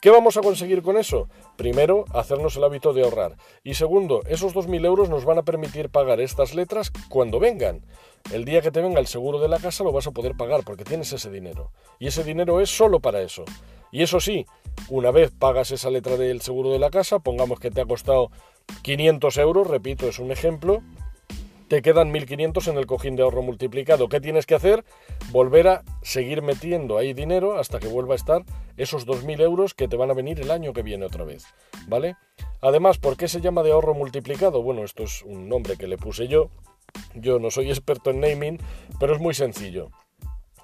¿Qué 0.00 0.10
vamos 0.10 0.36
a 0.36 0.42
conseguir 0.42 0.82
con 0.82 0.98
eso? 0.98 1.28
Primero, 1.56 2.04
hacernos 2.12 2.56
el 2.56 2.64
hábito 2.64 2.92
de 2.92 3.02
ahorrar. 3.02 3.36
Y 3.62 3.74
segundo, 3.74 4.22
esos 4.28 4.54
2.000 4.54 4.84
euros 4.84 5.08
nos 5.08 5.24
van 5.24 5.38
a 5.38 5.44
permitir 5.44 5.88
pagar 5.88 6.20
estas 6.20 6.54
letras 6.54 6.92
cuando 7.08 7.40
vengan. 7.40 7.86
El 8.32 8.44
día 8.44 8.60
que 8.60 8.70
te 8.70 8.82
venga 8.82 9.00
el 9.00 9.06
seguro 9.06 9.38
de 9.40 9.48
la 9.48 9.58
casa 9.58 9.82
lo 9.82 9.92
vas 9.92 10.06
a 10.06 10.10
poder 10.10 10.36
pagar 10.36 10.62
porque 10.64 10.84
tienes 10.84 11.12
ese 11.12 11.30
dinero. 11.30 11.72
Y 11.98 12.08
ese 12.08 12.22
dinero 12.22 12.60
es 12.60 12.68
solo 12.68 13.00
para 13.00 13.22
eso. 13.22 13.44
Y 13.92 14.02
eso 14.02 14.20
sí, 14.20 14.44
una 14.88 15.10
vez 15.10 15.30
pagas 15.30 15.70
esa 15.70 15.88
letra 15.88 16.16
del 16.16 16.40
seguro 16.40 16.72
de 16.72 16.78
la 16.78 16.90
casa, 16.90 17.20
pongamos 17.20 17.60
que 17.60 17.70
te 17.70 17.80
ha 17.80 17.86
costado 17.86 18.30
500 18.82 19.38
euros, 19.38 19.68
repito, 19.68 20.08
es 20.08 20.18
un 20.18 20.32
ejemplo, 20.32 20.82
te 21.68 21.82
quedan 21.82 22.12
1.500 22.12 22.68
en 22.68 22.78
el 22.78 22.86
cojín 22.86 23.16
de 23.16 23.22
ahorro 23.22 23.42
multiplicado. 23.42 24.08
¿Qué 24.08 24.20
tienes 24.20 24.46
que 24.46 24.54
hacer? 24.54 24.84
Volver 25.30 25.68
a 25.68 25.82
seguir 26.02 26.42
metiendo 26.42 26.98
ahí 26.98 27.14
dinero 27.14 27.58
hasta 27.58 27.80
que 27.80 27.88
vuelva 27.88 28.14
a 28.14 28.16
estar 28.16 28.44
esos 28.76 29.06
2.000 29.06 29.40
euros 29.40 29.74
que 29.74 29.88
te 29.88 29.96
van 29.96 30.10
a 30.10 30.14
venir 30.14 30.40
el 30.40 30.50
año 30.50 30.72
que 30.72 30.82
viene 30.82 31.06
otra 31.06 31.24
vez. 31.24 31.46
¿Vale? 31.88 32.16
Además, 32.60 32.98
¿por 32.98 33.16
qué 33.16 33.28
se 33.28 33.40
llama 33.40 33.62
de 33.62 33.72
ahorro 33.72 33.94
multiplicado? 33.94 34.62
Bueno, 34.62 34.84
esto 34.84 35.04
es 35.04 35.22
un 35.22 35.48
nombre 35.48 35.76
que 35.76 35.86
le 35.86 35.96
puse 35.96 36.28
yo. 36.28 36.50
Yo 37.14 37.38
no 37.38 37.50
soy 37.50 37.70
experto 37.70 38.10
en 38.10 38.20
naming, 38.20 38.58
pero 39.00 39.14
es 39.14 39.20
muy 39.20 39.34
sencillo. 39.34 39.90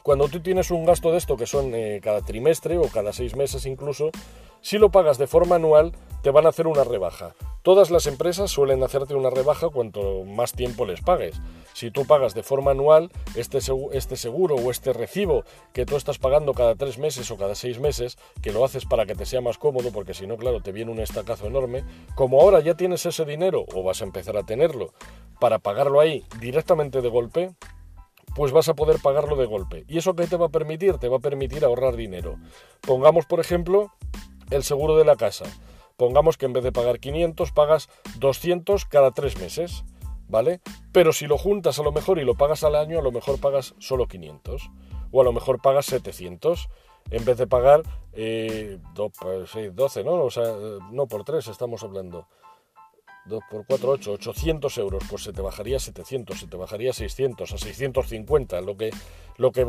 Cuando 0.02 0.28
tú 0.28 0.40
tienes 0.40 0.70
un 0.70 0.84
gasto 0.84 1.12
de 1.12 1.18
esto, 1.18 1.36
que 1.36 1.46
son 1.46 1.74
eh, 1.74 2.00
cada 2.02 2.22
trimestre 2.22 2.78
o 2.78 2.88
cada 2.88 3.12
seis 3.12 3.36
meses 3.36 3.66
incluso, 3.66 4.10
si 4.62 4.78
lo 4.78 4.90
pagas 4.90 5.18
de 5.18 5.26
forma 5.26 5.56
anual, 5.56 5.92
te 6.22 6.30
van 6.30 6.46
a 6.46 6.50
hacer 6.50 6.66
una 6.66 6.84
rebaja. 6.84 7.34
Todas 7.62 7.90
las 7.90 8.06
empresas 8.06 8.50
suelen 8.50 8.82
hacerte 8.82 9.14
una 9.14 9.30
rebaja 9.30 9.68
cuanto 9.68 10.24
más 10.24 10.52
tiempo 10.52 10.86
les 10.86 11.00
pagues. 11.00 11.36
Si 11.74 11.90
tú 11.90 12.06
pagas 12.06 12.34
de 12.34 12.42
forma 12.42 12.70
anual, 12.70 13.10
este, 13.34 13.58
este 13.92 14.16
seguro 14.16 14.56
o 14.56 14.70
este 14.70 14.92
recibo 14.92 15.44
que 15.72 15.86
tú 15.86 15.96
estás 15.96 16.18
pagando 16.18 16.54
cada 16.54 16.74
tres 16.74 16.98
meses 16.98 17.30
o 17.30 17.36
cada 17.36 17.54
seis 17.54 17.78
meses, 17.78 18.18
que 18.42 18.52
lo 18.52 18.64
haces 18.64 18.86
para 18.86 19.06
que 19.06 19.14
te 19.14 19.26
sea 19.26 19.40
más 19.40 19.58
cómodo, 19.58 19.92
porque 19.92 20.14
si 20.14 20.26
no, 20.26 20.36
claro, 20.36 20.62
te 20.62 20.72
viene 20.72 20.90
un 20.90 21.00
estacazo 21.00 21.46
enorme, 21.46 21.84
como 22.14 22.40
ahora 22.40 22.60
ya 22.60 22.74
tienes 22.74 23.04
ese 23.06 23.24
dinero 23.24 23.64
o 23.74 23.82
vas 23.82 24.00
a 24.00 24.04
empezar 24.04 24.36
a 24.36 24.42
tenerlo 24.42 24.92
para 25.38 25.58
pagarlo 25.58 26.00
ahí 26.00 26.24
directamente 26.38 27.00
de 27.00 27.08
golpe, 27.08 27.50
pues 28.34 28.52
vas 28.52 28.68
a 28.68 28.74
poder 28.74 28.98
pagarlo 29.02 29.36
de 29.36 29.46
golpe. 29.46 29.84
¿Y 29.88 29.98
eso 29.98 30.14
qué 30.14 30.26
te 30.26 30.36
va 30.36 30.46
a 30.46 30.50
permitir? 30.50 30.98
Te 30.98 31.08
va 31.08 31.18
a 31.18 31.20
permitir 31.20 31.64
ahorrar 31.64 31.96
dinero. 31.96 32.36
Pongamos, 32.80 33.26
por 33.26 33.40
ejemplo, 33.40 33.92
el 34.50 34.62
seguro 34.62 34.96
de 34.96 35.04
la 35.04 35.16
casa. 35.16 35.44
Pongamos 35.96 36.36
que 36.36 36.46
en 36.46 36.52
vez 36.52 36.64
de 36.64 36.72
pagar 36.72 36.98
500, 36.98 37.52
pagas 37.52 37.88
200 38.18 38.84
cada 38.86 39.10
tres 39.10 39.38
meses, 39.38 39.84
¿vale? 40.28 40.60
Pero 40.92 41.12
si 41.12 41.26
lo 41.26 41.36
juntas 41.36 41.78
a 41.78 41.82
lo 41.82 41.92
mejor 41.92 42.18
y 42.18 42.24
lo 42.24 42.34
pagas 42.34 42.64
al 42.64 42.74
año, 42.74 42.98
a 42.98 43.02
lo 43.02 43.12
mejor 43.12 43.38
pagas 43.40 43.74
solo 43.78 44.06
500. 44.06 44.70
O 45.12 45.20
a 45.20 45.24
lo 45.24 45.32
mejor 45.32 45.60
pagas 45.60 45.86
700 45.86 46.68
en 47.10 47.24
vez 47.24 47.36
de 47.36 47.46
pagar 47.46 47.82
eh, 48.12 48.78
12, 48.94 49.72
pues 49.72 50.04
¿no? 50.04 50.12
O 50.22 50.30
sea, 50.30 50.44
no 50.90 51.06
por 51.06 51.24
3 51.24 51.46
estamos 51.48 51.82
hablando. 51.82 52.28
2 53.26 53.42
por 53.50 53.66
4, 53.66 53.90
8, 53.92 54.12
800 54.12 54.78
euros, 54.78 55.02
pues 55.08 55.22
se 55.22 55.32
te 55.32 55.40
bajaría 55.42 55.76
a 55.76 55.80
700, 55.80 56.38
se 56.38 56.46
te 56.46 56.56
bajaría 56.56 56.90
a 56.90 56.94
600, 56.94 57.52
a 57.52 57.58
650, 57.58 58.60
lo 58.60 58.76
que, 58.76 58.90
lo 59.36 59.52
que 59.52 59.66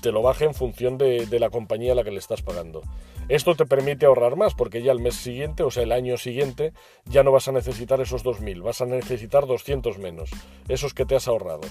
te 0.00 0.12
lo 0.12 0.22
baje 0.22 0.44
en 0.44 0.54
función 0.54 0.98
de, 0.98 1.26
de, 1.26 1.40
la 1.40 1.50
compañía 1.50 1.92
a 1.92 1.94
la 1.94 2.04
que 2.04 2.10
le 2.10 2.18
estás 2.18 2.42
pagando. 2.42 2.82
Esto 3.28 3.54
te 3.54 3.66
permite 3.66 4.06
ahorrar 4.06 4.36
más, 4.36 4.54
porque 4.54 4.82
ya 4.82 4.92
el 4.92 5.00
mes 5.00 5.16
siguiente, 5.16 5.62
o 5.62 5.70
sea, 5.70 5.82
el 5.82 5.92
año 5.92 6.16
siguiente, 6.16 6.72
ya 7.04 7.22
no 7.22 7.32
vas 7.32 7.48
a 7.48 7.52
necesitar 7.52 8.00
esos 8.00 8.24
2.000, 8.24 8.62
vas 8.62 8.80
a 8.80 8.86
necesitar 8.86 9.46
200 9.46 9.98
menos, 9.98 10.30
esos 10.68 10.94
que 10.94 11.04
te 11.04 11.16
has 11.16 11.28
ahorrado, 11.28 11.62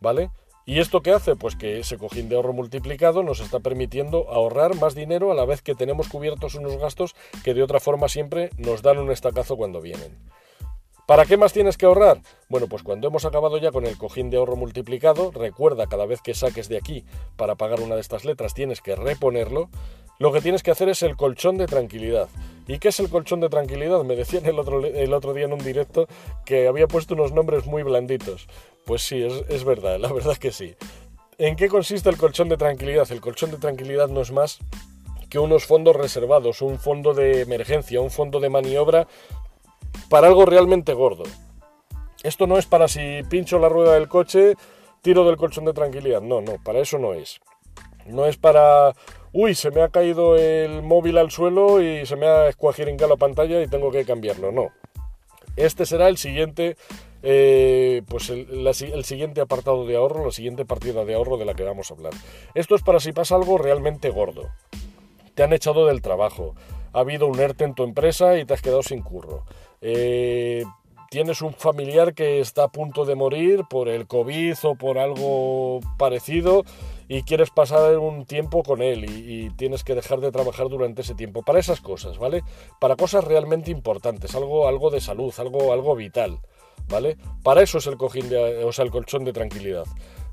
¿vale? 0.00 0.30
¿Y 0.66 0.78
esto 0.80 1.02
qué 1.02 1.10
hace? 1.10 1.36
Pues 1.36 1.56
que 1.56 1.80
ese 1.80 1.98
cojín 1.98 2.30
de 2.30 2.36
ahorro 2.36 2.54
multiplicado 2.54 3.22
nos 3.22 3.40
está 3.40 3.60
permitiendo 3.60 4.30
ahorrar 4.30 4.74
más 4.76 4.94
dinero 4.94 5.30
a 5.30 5.34
la 5.34 5.44
vez 5.44 5.60
que 5.60 5.74
tenemos 5.74 6.08
cubiertos 6.08 6.54
unos 6.54 6.78
gastos 6.78 7.14
que 7.44 7.52
de 7.52 7.62
otra 7.62 7.80
forma 7.80 8.08
siempre 8.08 8.48
nos 8.56 8.80
dan 8.80 8.98
un 8.98 9.10
estacazo 9.10 9.58
cuando 9.58 9.82
vienen. 9.82 10.16
¿Para 11.06 11.26
qué 11.26 11.36
más 11.36 11.52
tienes 11.52 11.76
que 11.76 11.84
ahorrar? 11.84 12.22
Bueno, 12.48 12.66
pues 12.66 12.82
cuando 12.82 13.08
hemos 13.08 13.26
acabado 13.26 13.58
ya 13.58 13.70
con 13.70 13.84
el 13.84 13.98
cojín 13.98 14.30
de 14.30 14.38
ahorro 14.38 14.56
multiplicado, 14.56 15.30
recuerda 15.32 15.86
cada 15.86 16.06
vez 16.06 16.22
que 16.22 16.32
saques 16.32 16.70
de 16.70 16.78
aquí 16.78 17.04
para 17.36 17.56
pagar 17.56 17.80
una 17.80 17.94
de 17.94 18.00
estas 18.00 18.24
letras 18.24 18.54
tienes 18.54 18.80
que 18.80 18.96
reponerlo, 18.96 19.68
lo 20.18 20.32
que 20.32 20.40
tienes 20.40 20.62
que 20.62 20.70
hacer 20.70 20.88
es 20.88 21.02
el 21.02 21.16
colchón 21.16 21.58
de 21.58 21.66
tranquilidad. 21.66 22.28
¿Y 22.66 22.78
qué 22.78 22.88
es 22.88 23.00
el 23.00 23.10
colchón 23.10 23.40
de 23.40 23.50
tranquilidad? 23.50 24.02
Me 24.02 24.16
decían 24.16 24.46
el 24.46 24.58
otro, 24.58 24.80
día 25.34 25.44
en 25.44 25.52
un 25.52 25.62
directo 25.62 26.08
que 26.46 26.68
había 26.68 26.86
puesto 26.86 27.12
unos 27.12 27.32
nombres 27.32 27.66
muy 27.66 27.82
blanditos. 27.82 28.48
Pues 28.86 29.02
sí, 29.02 29.22
es, 29.22 29.44
es 29.50 29.64
verdad, 29.64 29.98
la 29.98 30.10
verdad 30.10 30.38
que 30.38 30.52
sí. 30.52 30.74
¿En 31.36 31.56
qué 31.56 31.68
consiste 31.68 32.08
el 32.08 32.16
colchón 32.16 32.48
de 32.48 32.56
tranquilidad? 32.56 33.12
El 33.12 33.20
colchón 33.20 33.50
de 33.50 33.58
tranquilidad 33.58 34.08
no 34.08 34.22
es 34.22 34.32
más 34.32 34.58
que 35.28 35.38
unos 35.38 35.66
fondos 35.66 35.96
reservados, 35.96 36.62
un 36.62 36.78
fondo 36.78 37.12
de 37.12 37.42
emergencia, 37.42 38.00
un 38.00 38.10
fondo 38.10 38.40
de 38.40 38.48
maniobra 38.48 39.08
para 40.08 40.28
algo 40.28 40.46
realmente 40.46 40.92
gordo. 40.94 41.24
Esto 42.22 42.46
no 42.46 42.58
es 42.58 42.66
para 42.66 42.88
si 42.88 43.22
pincho 43.28 43.58
la 43.58 43.68
rueda 43.68 43.94
del 43.94 44.08
coche, 44.08 44.54
tiro 45.02 45.24
del 45.24 45.36
colchón 45.36 45.66
de 45.66 45.74
tranquilidad. 45.74 46.22
No, 46.22 46.40
no, 46.40 46.56
para 46.64 46.80
eso 46.80 46.98
no 46.98 47.12
es. 47.12 47.40
No 48.06 48.26
es 48.26 48.36
para, 48.36 48.94
uy, 49.32 49.54
se 49.54 49.70
me 49.70 49.82
ha 49.82 49.88
caído 49.90 50.36
el 50.36 50.82
móvil 50.82 51.18
al 51.18 51.30
suelo 51.30 51.82
y 51.82 52.06
se 52.06 52.16
me 52.16 52.26
ha 52.26 52.48
escuajiringado 52.48 53.10
la 53.10 53.16
pantalla 53.16 53.62
y 53.62 53.68
tengo 53.68 53.90
que 53.90 54.04
cambiarlo. 54.04 54.52
No. 54.52 54.68
Este 55.56 55.86
será 55.86 56.08
el 56.08 56.16
siguiente, 56.16 56.76
eh, 57.22 58.02
pues 58.08 58.30
el, 58.30 58.66
el, 58.66 59.04
siguiente 59.04 59.40
apartado 59.40 59.86
de 59.86 59.96
ahorro, 59.96 60.24
la 60.24 60.32
siguiente 60.32 60.64
partida 60.64 61.04
de 61.04 61.14
ahorro 61.14 61.36
de 61.36 61.44
la 61.44 61.54
que 61.54 61.62
vamos 61.62 61.90
a 61.90 61.94
hablar. 61.94 62.12
Esto 62.54 62.74
es 62.74 62.82
para 62.82 63.00
si 63.00 63.12
pasa 63.12 63.36
algo 63.36 63.58
realmente 63.58 64.10
gordo. 64.10 64.48
Te 65.34 65.42
han 65.42 65.52
echado 65.52 65.86
del 65.86 66.02
trabajo, 66.02 66.54
ha 66.92 67.00
habido 67.00 67.26
un 67.26 67.38
ERTE 67.38 67.64
en 67.64 67.74
tu 67.74 67.84
empresa 67.84 68.38
y 68.38 68.44
te 68.44 68.54
has 68.54 68.62
quedado 68.62 68.82
sin 68.82 69.02
curro. 69.02 69.44
Eh, 69.86 70.64
tienes 71.10 71.42
un 71.42 71.52
familiar 71.52 72.14
que 72.14 72.40
está 72.40 72.64
a 72.64 72.68
punto 72.68 73.04
de 73.04 73.14
morir 73.14 73.64
por 73.68 73.90
el 73.90 74.06
COVID 74.06 74.56
o 74.62 74.76
por 74.76 74.98
algo 74.98 75.80
parecido 75.98 76.64
y 77.06 77.22
quieres 77.22 77.50
pasar 77.50 77.98
un 77.98 78.24
tiempo 78.24 78.62
con 78.62 78.80
él 78.80 79.04
y, 79.04 79.50
tienes 79.50 79.84
que 79.84 79.94
dejar 79.94 80.20
de 80.20 80.32
trabajar 80.32 80.70
durante 80.70 81.02
ese 81.02 81.14
tiempo. 81.14 81.42
Para 81.42 81.58
esas 81.58 81.82
cosas, 81.82 82.16
¿vale? 82.16 82.42
Para 82.80 82.96
cosas 82.96 83.24
realmente 83.24 83.70
importantes, 83.70 84.34
algo, 84.34 84.66
algo 84.68 84.88
de 84.88 85.02
salud, 85.02 85.34
algo, 85.36 85.74
algo 85.74 85.94
vital, 85.94 86.40
¿vale? 86.88 87.18
Para 87.42 87.60
eso 87.60 87.76
es 87.76 87.86
el 87.86 87.98
cojín 87.98 88.30
de, 88.30 88.64
o 88.64 88.72
sea, 88.72 88.86
el 88.86 88.90
colchón 88.90 89.24
de 89.24 89.34
tranquilidad. 89.34 89.84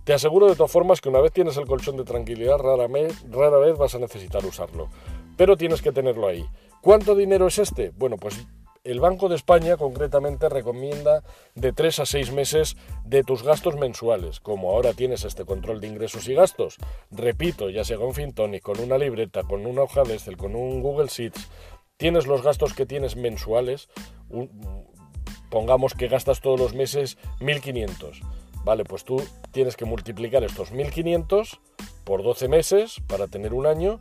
Te 0.06 0.14
aseguro 0.14 0.48
de 0.48 0.56
todas 0.56 0.72
formas 0.72 1.02
que 1.02 1.10
una 1.10 1.20
vez 1.20 1.34
tienes 1.34 1.58
el 1.58 1.68
colchón 1.68 1.98
de 1.98 2.06
tranquilidad, 2.06 2.58
rara, 2.58 2.88
rara 3.30 3.58
vez 3.58 3.78
vas 3.78 3.96
a 3.96 4.00
necesitar 4.00 4.46
usarlo. 4.46 4.88
Pero 5.36 5.58
tienes 5.58 5.82
que 5.82 5.92
tenerlo 5.92 6.28
ahí. 6.28 6.46
¿Cuánto 6.82 7.16
dinero 7.16 7.48
es 7.48 7.60
este? 7.60 7.92
Bueno, 7.98 8.16
pues 8.18 8.48
el 8.84 9.00
Banco 9.00 9.30
de 9.30 9.36
España 9.36 9.78
concretamente 9.78 10.50
recomienda 10.50 11.24
de 11.54 11.72
3 11.72 12.00
a 12.00 12.06
6 12.06 12.32
meses 12.32 12.78
de 13.06 13.24
tus 13.24 13.44
gastos 13.44 13.76
mensuales. 13.76 14.40
Como 14.40 14.72
ahora 14.72 14.94
tienes 14.94 15.24
este 15.24 15.46
control 15.46 15.80
de 15.82 15.88
ingresos 15.88 16.28
y 16.28 16.34
gastos, 16.34 16.78
repito, 17.12 17.70
ya 17.70 17.84
sea 17.84 17.98
con 17.98 18.14
Fintonic, 18.14 18.64
con 18.64 18.80
una 18.80 18.98
libreta, 18.98 19.44
con 19.44 19.66
una 19.66 19.84
hoja 19.84 20.04
de 20.04 20.16
Excel, 20.16 20.38
con 20.38 20.56
un 20.56 20.82
Google 20.82 21.08
Sheets, 21.08 21.48
tienes 21.98 22.26
los 22.26 22.42
gastos 22.42 22.74
que 22.74 22.88
tienes 22.88 23.16
mensuales, 23.16 23.88
pongamos 25.50 25.94
que 25.94 26.08
gastas 26.08 26.42
todos 26.42 26.60
los 26.60 26.74
meses 26.74 27.18
1500. 27.40 28.22
Vale, 28.64 28.84
pues 28.84 29.04
tú 29.04 29.22
tienes 29.52 29.76
que 29.76 29.86
multiplicar 29.86 30.44
estos 30.44 30.72
1500 30.72 31.60
por 32.04 32.24
12 32.24 32.48
meses 32.48 33.00
para 33.08 33.28
tener 33.28 33.54
un 33.54 33.68
año 33.68 34.00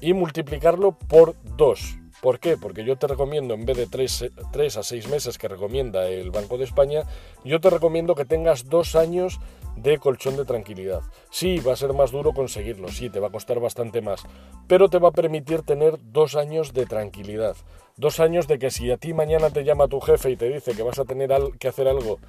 y 0.00 0.14
multiplicarlo 0.14 0.92
por 0.92 1.34
2 1.56 2.03
¿Por 2.24 2.40
qué? 2.40 2.56
Porque 2.56 2.86
yo 2.86 2.96
te 2.96 3.06
recomiendo, 3.06 3.52
en 3.52 3.66
vez 3.66 3.76
de 3.76 3.86
3, 3.86 4.78
a 4.78 4.82
6 4.82 5.08
meses 5.10 5.36
que 5.36 5.46
recomienda 5.46 6.08
el 6.08 6.30
Banco 6.30 6.56
de 6.56 6.64
España, 6.64 7.02
yo 7.44 7.60
te 7.60 7.68
recomiendo 7.68 8.14
que 8.14 8.24
tengas 8.24 8.70
dos 8.70 8.94
años 8.94 9.40
de 9.76 9.98
colchón 9.98 10.34
de 10.38 10.46
tranquilidad. 10.46 11.02
Sí, 11.30 11.58
va 11.58 11.74
a 11.74 11.76
ser 11.76 11.92
más 11.92 12.12
duro 12.12 12.32
conseguirlo, 12.32 12.88
sí, 12.88 13.10
te 13.10 13.20
va 13.20 13.28
a 13.28 13.30
costar 13.30 13.60
bastante 13.60 14.00
más, 14.00 14.22
pero 14.66 14.88
te 14.88 14.98
va 14.98 15.10
a 15.10 15.12
permitir 15.12 15.64
tener 15.64 15.98
dos 16.00 16.34
años 16.34 16.72
de 16.72 16.86
tranquilidad. 16.86 17.56
Dos 17.98 18.20
años 18.20 18.48
de 18.48 18.58
que 18.58 18.70
si 18.70 18.90
a 18.90 18.96
ti 18.96 19.12
mañana 19.12 19.50
te 19.50 19.62
llama 19.62 19.88
tu 19.88 20.00
jefe 20.00 20.30
y 20.30 20.36
te 20.38 20.48
dice 20.48 20.72
que 20.72 20.82
vas 20.82 20.98
a 20.98 21.04
tener 21.04 21.30
que 21.58 21.68
hacer 21.68 21.88
algo 21.88 22.20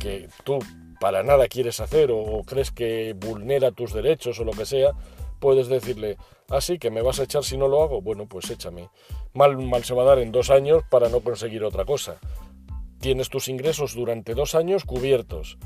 que 0.00 0.28
tú 0.42 0.58
para 0.98 1.22
nada 1.22 1.46
quieres 1.46 1.78
hacer 1.78 2.10
o 2.12 2.42
crees 2.44 2.72
que 2.72 3.14
vulnera 3.16 3.70
tus 3.70 3.92
derechos 3.92 4.40
o 4.40 4.44
lo 4.44 4.50
que 4.50 4.66
sea, 4.66 4.90
puedes 5.44 5.68
decirle, 5.68 6.16
así 6.48 6.72
ah, 6.72 6.78
que 6.78 6.90
me 6.90 7.02
vas 7.02 7.20
a 7.20 7.24
echar 7.24 7.44
si 7.44 7.58
no 7.58 7.68
lo 7.68 7.82
hago, 7.82 8.00
bueno, 8.00 8.26
pues 8.26 8.48
échame. 8.48 8.88
Mal, 9.34 9.58
mal 9.58 9.84
se 9.84 9.92
va 9.92 10.00
a 10.00 10.06
dar 10.06 10.18
en 10.18 10.32
dos 10.32 10.48
años 10.48 10.82
para 10.88 11.10
no 11.10 11.20
conseguir 11.20 11.62
otra 11.64 11.84
cosa. 11.84 12.16
Tienes 12.98 13.28
tus 13.28 13.48
ingresos 13.48 13.94
durante 13.94 14.32
dos 14.32 14.54
años 14.54 14.84
cubiertos. 14.86 15.58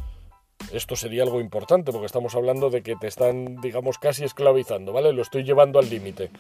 Esto 0.73 0.97
sería 0.97 1.23
algo 1.23 1.41
importante 1.41 1.93
porque 1.93 2.07
estamos 2.07 2.35
hablando 2.35 2.71
de 2.71 2.83
que 2.83 2.97
te 2.97 3.07
están, 3.07 3.61
digamos, 3.61 3.99
casi 3.99 4.25
esclavizando, 4.25 4.93
¿vale? 4.93 5.13
Lo 5.13 5.23
estoy 5.23 5.45
llevando 5.45 5.79
al 5.79 5.89
límite. 5.89 6.31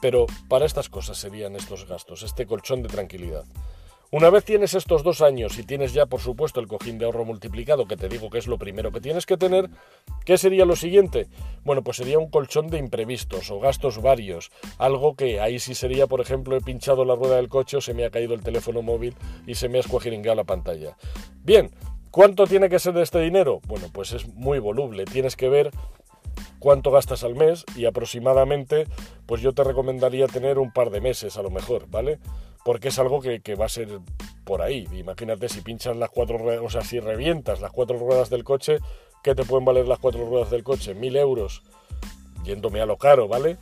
Pero 0.00 0.26
para 0.48 0.64
estas 0.64 0.88
cosas 0.88 1.18
serían 1.18 1.56
estos 1.56 1.88
gastos, 1.88 2.22
este 2.22 2.46
colchón 2.46 2.84
de 2.84 2.90
tranquilidad. 2.90 3.44
Una 4.10 4.30
vez 4.30 4.44
tienes 4.44 4.74
estos 4.74 5.02
dos 5.02 5.22
años 5.22 5.58
y 5.58 5.64
tienes 5.64 5.92
ya, 5.92 6.06
por 6.06 6.20
supuesto, 6.20 6.60
el 6.60 6.68
cojín 6.68 6.98
de 6.98 7.04
ahorro 7.04 7.24
multiplicado, 7.24 7.86
que 7.86 7.96
te 7.96 8.08
digo 8.08 8.30
que 8.30 8.38
es 8.38 8.46
lo 8.46 8.58
primero 8.58 8.92
que 8.92 9.00
tienes 9.00 9.26
que 9.26 9.36
tener, 9.36 9.70
¿qué 10.24 10.38
sería 10.38 10.64
lo 10.64 10.76
siguiente? 10.76 11.26
Bueno, 11.64 11.82
pues 11.82 11.96
sería 11.96 12.18
un 12.18 12.30
colchón 12.30 12.68
de 12.68 12.78
imprevistos 12.78 13.50
o 13.50 13.58
gastos 13.58 14.00
varios. 14.00 14.52
Algo 14.78 15.16
que 15.16 15.40
ahí 15.40 15.58
sí 15.58 15.74
sería, 15.74 16.06
por 16.06 16.20
ejemplo, 16.20 16.56
he 16.56 16.60
pinchado 16.60 17.04
la 17.04 17.16
rueda 17.16 17.36
del 17.36 17.48
coche 17.48 17.78
o 17.78 17.80
se 17.80 17.94
me 17.94 18.04
ha 18.04 18.10
caído 18.10 18.34
el 18.34 18.42
teléfono 18.42 18.82
móvil 18.82 19.16
y 19.46 19.56
se 19.56 19.68
me 19.68 19.78
ha 19.78 19.80
escuajiringado 19.80 20.36
la 20.36 20.44
pantalla. 20.44 20.96
Bien, 21.42 21.70
¿cuánto 22.10 22.46
tiene 22.46 22.68
que 22.68 22.78
ser 22.78 22.94
de 22.94 23.02
este 23.02 23.20
dinero? 23.20 23.60
Bueno, 23.66 23.88
pues 23.92 24.12
es 24.12 24.28
muy 24.28 24.60
voluble. 24.60 25.06
Tienes 25.06 25.34
que 25.34 25.48
ver 25.48 25.70
cuánto 26.60 26.90
gastas 26.92 27.24
al 27.24 27.34
mes 27.34 27.64
y 27.74 27.86
aproximadamente, 27.86 28.86
pues 29.26 29.42
yo 29.42 29.52
te 29.52 29.64
recomendaría 29.64 30.28
tener 30.28 30.58
un 30.58 30.72
par 30.72 30.90
de 30.90 31.00
meses 31.00 31.36
a 31.36 31.42
lo 31.42 31.50
mejor, 31.50 31.88
¿vale? 31.90 32.20
Porque 32.64 32.88
es 32.88 32.98
algo 32.98 33.20
que, 33.20 33.54
va 33.54 33.66
a 33.66 33.68
ser 33.68 34.00
por 34.44 34.62
ahí. 34.62 34.88
Imagínate 34.92 35.48
si 35.48 35.60
pinchas 35.60 35.96
las 35.96 36.10
cuatro 36.10 36.38
ruedas, 36.38 36.62
o 36.64 36.70
sea, 36.70 36.80
si 36.80 36.98
revientas 36.98 37.60
las 37.60 37.70
cuatro 37.70 37.98
ruedas 37.98 38.30
del 38.30 38.42
coche, 38.42 38.78
¿qué 39.22 39.34
te 39.34 39.44
pueden 39.44 39.64
valer 39.64 39.86
las 39.86 39.98
cuatro 39.98 40.26
ruedas 40.26 40.50
del 40.50 40.64
coche? 40.64 40.94
Mil 40.94 41.16
euros, 41.16 41.62
yéndome 42.44 42.80
a 42.80 42.86
lo 42.86 42.96
caro, 42.96 43.28
¿vale? 43.28 43.58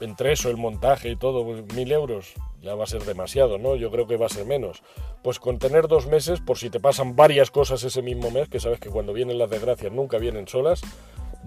Entre 0.00 0.32
eso, 0.32 0.48
el 0.48 0.56
montaje 0.56 1.10
y 1.10 1.16
todo, 1.16 1.44
pues, 1.44 1.62
mil 1.74 1.92
euros, 1.92 2.32
ya 2.62 2.74
va 2.74 2.84
a 2.84 2.86
ser 2.86 3.04
demasiado, 3.04 3.58
¿no? 3.58 3.76
Yo 3.76 3.90
creo 3.90 4.06
que 4.06 4.16
va 4.16 4.26
a 4.26 4.30
ser 4.30 4.46
menos. 4.46 4.82
Pues 5.22 5.38
con 5.38 5.58
tener 5.58 5.88
dos 5.88 6.06
meses, 6.06 6.40
por 6.40 6.56
si 6.56 6.70
te 6.70 6.80
pasan 6.80 7.16
varias 7.16 7.50
cosas 7.50 7.84
ese 7.84 8.00
mismo 8.00 8.30
mes, 8.30 8.48
que 8.48 8.60
sabes 8.60 8.80
que 8.80 8.88
cuando 8.88 9.12
vienen 9.12 9.38
las 9.38 9.50
desgracias 9.50 9.92
nunca 9.92 10.16
vienen 10.16 10.48
solas, 10.48 10.80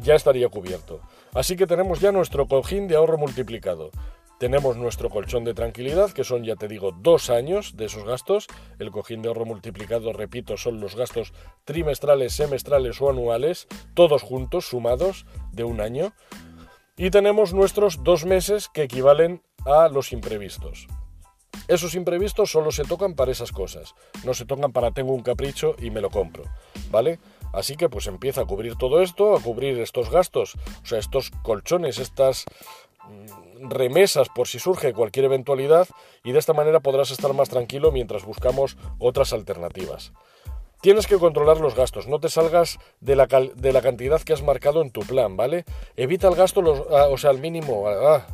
ya 0.01 0.15
estaría 0.15 0.49
cubierto. 0.49 1.01
Así 1.33 1.55
que 1.55 1.67
tenemos 1.67 1.99
ya 1.99 2.11
nuestro 2.11 2.47
cojín 2.47 2.87
de 2.87 2.95
ahorro 2.95 3.17
multiplicado. 3.17 3.91
Tenemos 4.39 4.75
nuestro 4.75 5.09
colchón 5.09 5.45
de 5.45 5.53
tranquilidad, 5.53 6.11
que 6.11 6.23
son, 6.23 6.43
ya 6.43 6.55
te 6.55 6.67
digo, 6.67 6.91
dos 6.91 7.29
años 7.29 7.77
de 7.77 7.85
esos 7.85 8.03
gastos. 8.03 8.47
El 8.77 8.91
cojín 8.91 9.21
de 9.21 9.29
ahorro 9.29 9.45
multiplicado, 9.45 10.11
repito, 10.11 10.57
son 10.57 10.81
los 10.81 10.95
gastos 10.95 11.33
trimestrales, 11.63 12.33
semestrales 12.33 12.99
o 13.01 13.09
anuales, 13.09 13.67
todos 13.93 14.21
juntos, 14.21 14.65
sumados, 14.65 15.25
de 15.51 15.63
un 15.63 15.79
año. 15.79 16.13
Y 16.97 17.09
tenemos 17.09 17.53
nuestros 17.53 18.03
dos 18.03 18.25
meses 18.25 18.69
que 18.73 18.83
equivalen 18.83 19.41
a 19.65 19.87
los 19.87 20.11
imprevistos. 20.11 20.87
Esos 21.67 21.95
imprevistos 21.95 22.51
solo 22.51 22.71
se 22.71 22.83
tocan 22.83 23.15
para 23.15 23.31
esas 23.31 23.51
cosas, 23.51 23.95
no 24.25 24.33
se 24.33 24.45
tocan 24.45 24.73
para 24.73 24.91
tengo 24.91 25.13
un 25.13 25.23
capricho 25.23 25.75
y 25.79 25.91
me 25.91 26.01
lo 26.01 26.09
compro, 26.09 26.43
¿vale? 26.91 27.19
Así 27.53 27.75
que 27.75 27.87
pues 27.87 28.07
empieza 28.07 28.41
a 28.41 28.45
cubrir 28.45 28.75
todo 28.75 29.01
esto, 29.01 29.35
a 29.35 29.39
cubrir 29.39 29.79
estos 29.79 30.09
gastos, 30.09 30.55
o 30.83 30.85
sea, 30.85 30.97
estos 30.97 31.29
colchones, 31.43 31.99
estas 31.99 32.45
mm, 33.07 33.69
remesas 33.69 34.27
por 34.29 34.47
si 34.47 34.59
surge 34.59 34.91
cualquier 34.91 35.25
eventualidad 35.25 35.87
y 36.23 36.31
de 36.31 36.39
esta 36.39 36.53
manera 36.53 36.79
podrás 36.79 37.11
estar 37.11 37.33
más 37.33 37.49
tranquilo 37.49 37.91
mientras 37.91 38.25
buscamos 38.25 38.75
otras 38.97 39.33
alternativas. 39.33 40.11
Tienes 40.81 41.07
que 41.07 41.17
controlar 41.17 41.61
los 41.61 41.75
gastos, 41.75 42.07
no 42.07 42.19
te 42.19 42.27
salgas 42.27 42.79
de 42.99 43.15
la, 43.15 43.27
de 43.27 43.71
la 43.71 43.81
cantidad 43.81 44.21
que 44.21 44.33
has 44.33 44.41
marcado 44.41 44.81
en 44.81 44.91
tu 44.91 45.01
plan, 45.01 45.37
¿vale? 45.37 45.63
Evita 45.95 46.27
el 46.27 46.35
gasto, 46.35 46.61
los, 46.61 46.81
ah, 46.91 47.07
o 47.09 47.17
sea, 47.17 47.29
al 47.29 47.39
mínimo. 47.39 47.87
Ah, 47.87 48.27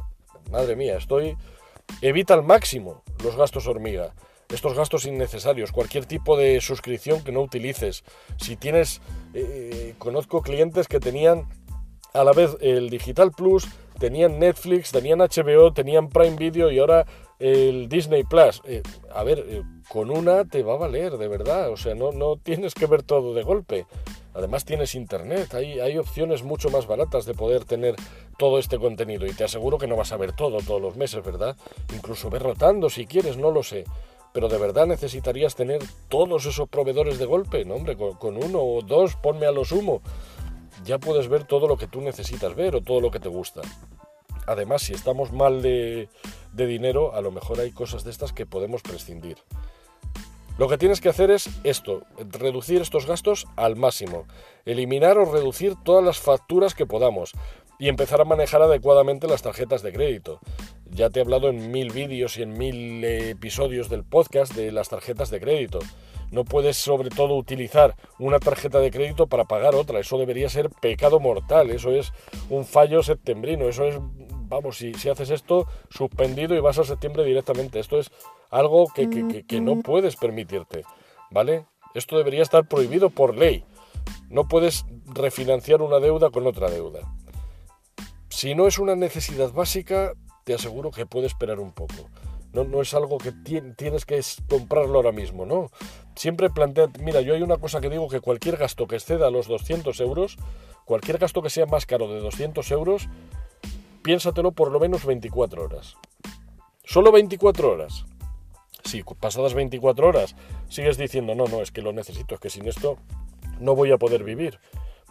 madre 0.49 0.75
mía, 0.75 0.97
estoy... 0.97 1.37
Evita 2.01 2.35
al 2.35 2.43
máximo 2.43 3.03
los 3.23 3.35
gastos 3.35 3.67
hormiga 3.67 4.13
estos 4.53 4.73
gastos 4.73 5.05
innecesarios, 5.05 5.71
cualquier 5.71 6.05
tipo 6.05 6.37
de 6.37 6.59
suscripción 6.61 7.23
que 7.23 7.31
no 7.31 7.41
utilices. 7.41 8.03
Si 8.37 8.55
tienes, 8.55 9.01
eh, 9.33 9.93
conozco 9.97 10.41
clientes 10.41 10.87
que 10.87 10.99
tenían 10.99 11.47
a 12.13 12.23
la 12.23 12.33
vez 12.33 12.57
el 12.61 12.89
Digital 12.89 13.31
Plus, 13.31 13.67
tenían 13.99 14.39
Netflix, 14.39 14.91
tenían 14.91 15.19
HBO, 15.19 15.73
tenían 15.73 16.09
Prime 16.09 16.35
Video 16.35 16.71
y 16.71 16.79
ahora 16.79 17.05
el 17.37 17.87
Disney 17.87 18.23
Plus. 18.23 18.61
Eh, 18.65 18.81
a 19.13 19.23
ver, 19.23 19.45
eh, 19.47 19.63
con 19.87 20.09
una 20.09 20.45
te 20.45 20.63
va 20.63 20.73
a 20.73 20.77
valer, 20.77 21.17
de 21.17 21.27
verdad. 21.27 21.69
O 21.71 21.77
sea, 21.77 21.95
no, 21.95 22.11
no 22.11 22.37
tienes 22.37 22.73
que 22.73 22.87
ver 22.87 23.03
todo 23.03 23.33
de 23.33 23.43
golpe. 23.43 23.85
Además 24.33 24.63
tienes 24.63 24.95
internet, 24.95 25.53
hay, 25.53 25.79
hay 25.79 25.97
opciones 25.97 26.43
mucho 26.43 26.69
más 26.69 26.85
baratas 26.85 27.25
de 27.25 27.33
poder 27.33 27.65
tener 27.65 27.95
todo 28.37 28.59
este 28.59 28.77
contenido 28.77 29.25
y 29.25 29.33
te 29.33 29.43
aseguro 29.43 29.77
que 29.77 29.87
no 29.87 29.95
vas 29.95 30.11
a 30.11 30.17
ver 30.17 30.33
todo 30.33 30.59
todos 30.59 30.81
los 30.81 30.95
meses, 30.95 31.23
¿verdad? 31.25 31.57
Incluso 31.93 32.29
ver 32.29 32.43
rotando 32.43 32.89
si 32.89 33.05
quieres, 33.05 33.37
no 33.37 33.51
lo 33.51 33.63
sé. 33.63 33.85
Pero 34.33 34.47
de 34.47 34.57
verdad 34.57 34.87
necesitarías 34.87 35.55
tener 35.55 35.81
todos 36.07 36.45
esos 36.45 36.69
proveedores 36.69 37.17
de 37.17 37.25
golpe, 37.25 37.65
no 37.65 37.75
hombre, 37.75 37.97
con, 37.97 38.37
uno 38.37 38.61
o 38.61 38.81
dos, 38.81 39.15
ponme 39.15 39.45
a 39.45 39.51
lo 39.51 39.65
sumo. 39.65 40.01
Ya 40.85 40.97
puedes 40.99 41.27
ver 41.27 41.43
todo 41.43 41.67
lo 41.67 41.77
que 41.77 41.87
tú 41.87 42.01
necesitas 42.01 42.55
ver 42.55 42.75
o 42.75 42.81
todo 42.81 43.01
lo 43.01 43.11
que 43.11 43.19
te 43.19 43.29
gusta. 43.29 43.61
Además, 44.47 44.83
si 44.83 44.93
estamos 44.93 45.31
mal 45.31 45.61
de, 45.61 46.09
de 46.53 46.65
dinero, 46.65 47.13
a 47.15 47.21
lo 47.21 47.31
mejor 47.31 47.59
hay 47.59 47.71
cosas 47.71 48.03
de 48.03 48.11
estas 48.11 48.33
que 48.33 48.45
podemos 48.45 48.81
prescindir. 48.81 49.37
Lo 50.57 50.67
que 50.67 50.77
tienes 50.77 50.99
que 50.99 51.09
hacer 51.09 51.31
es 51.31 51.49
esto, 51.63 52.01
reducir 52.17 52.81
estos 52.81 53.05
gastos 53.05 53.47
al 53.55 53.77
máximo, 53.77 54.25
eliminar 54.65 55.17
o 55.17 55.31
reducir 55.31 55.75
todas 55.83 56.03
las 56.03 56.19
facturas 56.19 56.75
que 56.75 56.85
podamos 56.85 57.33
y 57.79 57.87
empezar 57.87 58.21
a 58.21 58.25
manejar 58.25 58.61
adecuadamente 58.61 59.27
las 59.27 59.41
tarjetas 59.41 59.81
de 59.81 59.93
crédito. 59.93 60.39
Ya 60.91 61.09
te 61.09 61.19
he 61.19 61.23
hablado 61.23 61.47
en 61.49 61.71
mil 61.71 61.91
vídeos 61.91 62.37
y 62.37 62.43
en 62.43 62.57
mil 62.57 63.03
episodios 63.03 63.89
del 63.89 64.03
podcast 64.03 64.53
de 64.53 64.71
las 64.71 64.89
tarjetas 64.89 65.29
de 65.29 65.39
crédito. 65.39 65.79
No 66.31 66.43
puedes 66.43 66.77
sobre 66.77 67.09
todo 67.09 67.35
utilizar 67.35 67.95
una 68.19 68.39
tarjeta 68.39 68.79
de 68.79 68.91
crédito 68.91 69.27
para 69.27 69.45
pagar 69.45 69.75
otra. 69.75 69.99
Eso 69.99 70.17
debería 70.17 70.49
ser 70.49 70.69
pecado 70.69 71.19
mortal. 71.19 71.71
Eso 71.71 71.91
es 71.91 72.11
un 72.49 72.65
fallo 72.65 73.01
septembrino. 73.01 73.67
Eso 73.67 73.85
es, 73.85 73.95
vamos, 74.47 74.77
si, 74.77 74.93
si 74.93 75.09
haces 75.09 75.29
esto, 75.31 75.65
suspendido 75.89 76.55
y 76.55 76.59
vas 76.59 76.77
a 76.77 76.83
septiembre 76.83 77.23
directamente. 77.23 77.79
Esto 77.79 77.97
es 77.97 78.11
algo 78.51 78.87
que, 78.93 79.09
que, 79.09 79.43
que 79.45 79.61
no 79.61 79.81
puedes 79.81 80.17
permitirte. 80.17 80.83
¿Vale? 81.31 81.65
Esto 81.95 82.17
debería 82.17 82.43
estar 82.43 82.67
prohibido 82.67 83.09
por 83.09 83.35
ley. 83.35 83.63
No 84.29 84.47
puedes 84.47 84.85
refinanciar 85.07 85.81
una 85.81 85.99
deuda 85.99 86.29
con 86.29 86.45
otra 86.45 86.69
deuda. 86.69 86.99
Si 88.39 88.55
no 88.55 88.67
es 88.67 88.79
una 88.79 88.95
necesidad 88.95 89.51
básica, 89.51 90.13
te 90.45 90.53
aseguro 90.53 90.91
que 90.91 91.05
puede 91.05 91.27
esperar 91.27 91.59
un 91.59 91.73
poco. 91.73 92.09
No, 92.53 92.81
es 92.81 92.93
algo 92.93 93.17
que 93.17 93.33
tienes 93.33 94.05
que 94.05 94.21
comprarlo 94.47 94.95
ahora 94.95 95.11
mismo, 95.11 95.45
¿no? 95.45 95.71
Siempre 96.15 96.49
plantea, 96.49 96.87
mira, 97.01 97.19
yo 97.19 97.33
hay 97.33 97.41
una 97.41 97.57
cosa 97.57 97.81
que 97.81 97.89
digo 97.89 98.07
que 98.07 98.21
cualquier 98.21 98.55
gasto 98.55 98.87
que 98.87 98.95
exceda 98.95 99.29
los 99.29 99.49
200 99.49 99.99
euros, 99.99 100.37
cualquier 100.85 101.17
gasto 101.17 101.41
que 101.41 101.49
sea 101.49 101.65
más 101.65 101.85
caro 101.85 102.07
de 102.07 102.21
200 102.21 102.71
euros, 102.71 103.09
piénsatelo 104.03 104.53
por 104.53 104.71
lo 104.71 104.79
menos 104.79 105.05
24 105.05 105.61
horas. 105.61 105.97
Solo 106.85 107.11
24 107.11 107.69
horas. 107.69 108.05
Si 108.85 109.03
pasadas 109.03 109.53
24 109.53 110.07
horas 110.07 110.37
sigues 110.69 110.97
diciendo, 110.97 111.35
no, 111.35 111.43
no, 111.47 111.61
es 111.61 111.71
que 111.71 111.81
lo 111.81 111.91
necesito, 111.91 112.35
es 112.35 112.39
que 112.39 112.49
sin 112.49 112.69
esto 112.69 112.99
no 113.59 113.75
voy 113.75 113.91
a 113.91 113.97
poder 113.97 114.23
vivir. 114.23 114.61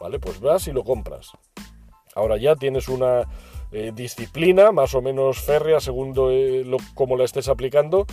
¿Vale? 0.01 0.19
Pues 0.19 0.41
vas 0.41 0.67
y 0.67 0.73
lo 0.73 0.83
compras. 0.83 1.33
Ahora 2.19 2.37
ya 2.37 2.57
tienes 2.57 2.89
una 2.89 3.29
eh, 3.71 3.93
disciplina 3.95 4.73
más 4.73 4.95
o 4.95 5.03
menos 5.03 5.41
férrea 5.41 5.79
según 5.79 6.15
eh, 6.31 6.65
lo, 6.67 6.79
como 6.95 7.17
la 7.17 7.25
estés 7.25 7.49
aplicando 7.49 8.07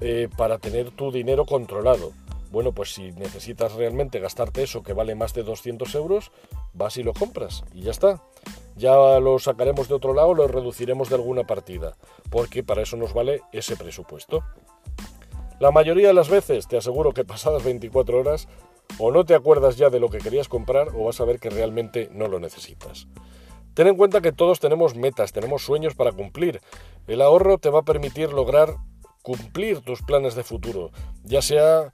eh, 0.00 0.28
para 0.36 0.58
tener 0.58 0.90
tu 0.90 1.10
dinero 1.10 1.44
controlado. 1.44 2.12
Bueno, 2.50 2.72
pues 2.72 2.92
si 2.92 3.10
necesitas 3.12 3.72
realmente 3.72 4.20
gastarte 4.20 4.62
eso 4.62 4.82
que 4.82 4.92
vale 4.92 5.14
más 5.14 5.32
de 5.32 5.42
200 5.42 5.94
euros, 5.94 6.30
vas 6.74 6.98
y 6.98 7.02
lo 7.02 7.14
compras 7.14 7.64
y 7.74 7.82
ya 7.82 7.90
está. 7.90 8.22
Ya 8.76 8.94
lo 9.18 9.38
sacaremos 9.38 9.88
de 9.88 9.94
otro 9.94 10.14
lado, 10.14 10.34
lo 10.34 10.46
reduciremos 10.46 11.08
de 11.08 11.16
alguna 11.16 11.44
partida, 11.44 11.96
porque 12.30 12.62
para 12.62 12.82
eso 12.82 12.96
nos 12.96 13.12
vale 13.12 13.42
ese 13.52 13.76
presupuesto. 13.76 14.44
La 15.60 15.70
mayoría 15.70 16.08
de 16.08 16.14
las 16.14 16.28
veces 16.28 16.68
te 16.68 16.76
aseguro 16.76 17.12
que 17.12 17.24
pasadas 17.24 17.64
24 17.64 18.18
horas 18.18 18.48
o 18.98 19.10
no 19.10 19.24
te 19.24 19.34
acuerdas 19.34 19.76
ya 19.76 19.90
de 19.90 20.00
lo 20.00 20.08
que 20.08 20.18
querías 20.18 20.48
comprar 20.48 20.88
o 20.94 21.04
vas 21.04 21.20
a 21.20 21.24
ver 21.24 21.38
que 21.38 21.50
realmente 21.50 22.08
no 22.12 22.28
lo 22.28 22.38
necesitas. 22.38 23.06
Ten 23.74 23.86
en 23.86 23.96
cuenta 23.96 24.20
que 24.20 24.32
todos 24.32 24.60
tenemos 24.60 24.94
metas, 24.94 25.32
tenemos 25.32 25.64
sueños 25.64 25.94
para 25.94 26.12
cumplir. 26.12 26.60
El 27.06 27.22
ahorro 27.22 27.58
te 27.58 27.70
va 27.70 27.80
a 27.80 27.84
permitir 27.84 28.32
lograr 28.32 28.76
cumplir 29.22 29.80
tus 29.80 30.02
planes 30.02 30.34
de 30.34 30.42
futuro, 30.42 30.90
ya 31.24 31.42
sea, 31.42 31.90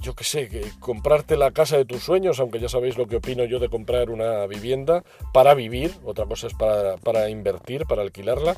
yo 0.00 0.14
qué 0.14 0.24
sé, 0.24 0.48
comprarte 0.78 1.36
la 1.36 1.50
casa 1.50 1.76
de 1.76 1.84
tus 1.84 2.02
sueños, 2.02 2.38
aunque 2.38 2.60
ya 2.60 2.68
sabéis 2.68 2.98
lo 2.98 3.06
que 3.06 3.16
opino 3.16 3.44
yo 3.44 3.58
de 3.58 3.70
comprar 3.70 4.10
una 4.10 4.46
vivienda 4.46 5.02
para 5.32 5.54
vivir, 5.54 5.92
otra 6.04 6.26
cosa 6.26 6.46
es 6.46 6.54
para, 6.54 7.30
invertir, 7.30 7.86
para 7.86 8.02
alquilarla. 8.02 8.56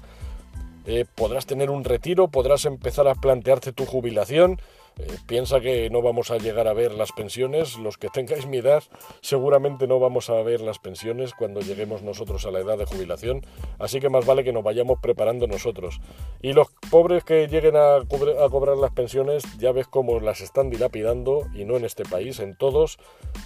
Eh, 0.84 1.04
podrás 1.14 1.46
tener 1.46 1.70
un 1.70 1.84
retiro, 1.84 2.26
podrás 2.28 2.64
empezar 2.64 3.06
a 3.06 3.14
plantearte 3.14 3.72
tu 3.72 3.86
jubilación, 3.86 4.60
eh, 4.98 5.06
piensa 5.26 5.60
que 5.60 5.90
no 5.90 6.02
vamos 6.02 6.30
a 6.30 6.38
llegar 6.38 6.68
a 6.68 6.72
ver 6.72 6.92
las 6.92 7.12
pensiones, 7.12 7.78
los 7.78 7.96
que 7.96 8.08
tengáis 8.08 8.46
mi 8.46 8.58
edad 8.58 8.82
seguramente 9.20 9.86
no 9.86 9.98
vamos 9.98 10.30
a 10.30 10.42
ver 10.42 10.60
las 10.60 10.78
pensiones 10.78 11.32
cuando 11.34 11.60
lleguemos 11.60 12.02
nosotros 12.02 12.44
a 12.46 12.50
la 12.50 12.60
edad 12.60 12.78
de 12.78 12.84
jubilación, 12.84 13.44
así 13.78 14.00
que 14.00 14.08
más 14.08 14.26
vale 14.26 14.44
que 14.44 14.52
nos 14.52 14.62
vayamos 14.62 14.98
preparando 15.00 15.46
nosotros. 15.46 16.00
Y 16.40 16.52
los 16.52 16.68
pobres 16.90 17.24
que 17.24 17.48
lleguen 17.48 17.76
a, 17.76 17.96
a 17.96 18.48
cobrar 18.50 18.76
las 18.76 18.92
pensiones 18.92 19.44
ya 19.58 19.72
ves 19.72 19.86
cómo 19.86 20.20
las 20.20 20.40
están 20.40 20.70
dilapidando 20.70 21.46
y 21.54 21.64
no 21.64 21.76
en 21.76 21.84
este 21.84 22.04
país, 22.04 22.40
en 22.40 22.56
todos, 22.56 22.98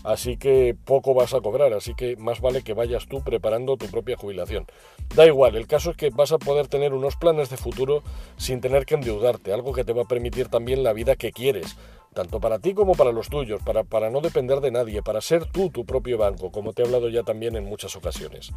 así 0.05 0.37
que 0.37 0.77
poco 0.85 1.15
vas 1.15 1.35
a 1.35 1.41
cobrar, 1.41 1.73
así 1.73 1.95
que 1.95 2.17
más 2.17 2.41
vale 2.41 2.63
que 2.63 2.75
vayas 2.75 3.07
tú 3.07 3.23
preparando 3.23 3.77
tu 3.77 3.87
propia 3.87 4.17
jubilación. 4.17 4.67
Da 5.15 5.27
igual, 5.27 5.57
el 5.57 5.67
caso 5.67 5.91
es 5.91 5.97
que 5.97 6.11
vas 6.11 6.33
a 6.33 6.39
poder 6.39 6.69
tener 6.69 6.93
unos 6.93 7.17
planes 7.17 7.51
de 7.51 7.57
futuro 7.57 8.03
sin 8.37 8.61
tener 8.61 8.87
que 8.87 8.95
endeudarte, 8.95 9.53
algo 9.53 9.73
que 9.73 9.85
te 9.85 9.93
va 9.93 10.03
a 10.03 10.07
permitir 10.07 10.49
también 10.49 10.83
la 10.83 10.93
vida 10.93 11.17
que 11.17 11.33
quieres, 11.37 11.77
tanto 12.15 12.41
para 12.41 12.59
ti 12.59 12.73
como 12.73 12.95
para 12.95 13.13
los 13.13 13.29
tuyos, 13.29 13.61
para, 13.63 13.85
para 13.85 14.11
no 14.11 14.23
depender 14.23 14.61
de 14.61 14.71
nadie, 14.71 15.03
para 15.03 15.21
ser 15.21 15.45
tú 15.45 15.69
tu 15.69 15.85
propio 15.85 16.17
banco, 16.17 16.51
como 16.51 16.73
te 16.73 16.83
he 16.83 16.87
hablado 16.87 17.11
ya 17.11 17.23
también 17.23 17.55
en 17.57 17.65
muchas 17.65 17.95
ocasiones. 17.95 18.53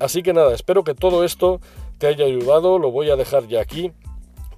Así 0.00 0.22
que 0.22 0.32
nada, 0.32 0.52
espero 0.52 0.82
que 0.82 0.94
todo 0.94 1.24
esto 1.24 1.60
te 1.98 2.08
haya 2.08 2.24
ayudado, 2.24 2.78
lo 2.78 2.90
voy 2.90 3.10
a 3.10 3.16
dejar 3.16 3.46
ya 3.46 3.60
aquí, 3.60 3.92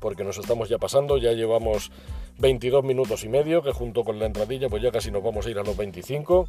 porque 0.01 0.25
nos 0.25 0.39
estamos 0.39 0.69
ya 0.69 0.79
pasando, 0.79 1.19
ya 1.19 1.33
llevamos 1.33 1.93
22 2.39 2.83
minutos 2.83 3.25
y 3.25 3.29
medio, 3.29 3.63
que 3.63 3.73
junto 3.73 4.05
con 4.05 4.19
la 4.19 4.27
entradilla 4.27 4.69
pues 4.69 4.83
ya 4.83 4.91
casi 4.91 5.11
nos 5.11 5.23
vamos 5.23 5.47
a 5.47 5.51
ir 5.51 5.59
a 5.59 5.63
los 5.63 5.77
25. 5.77 6.49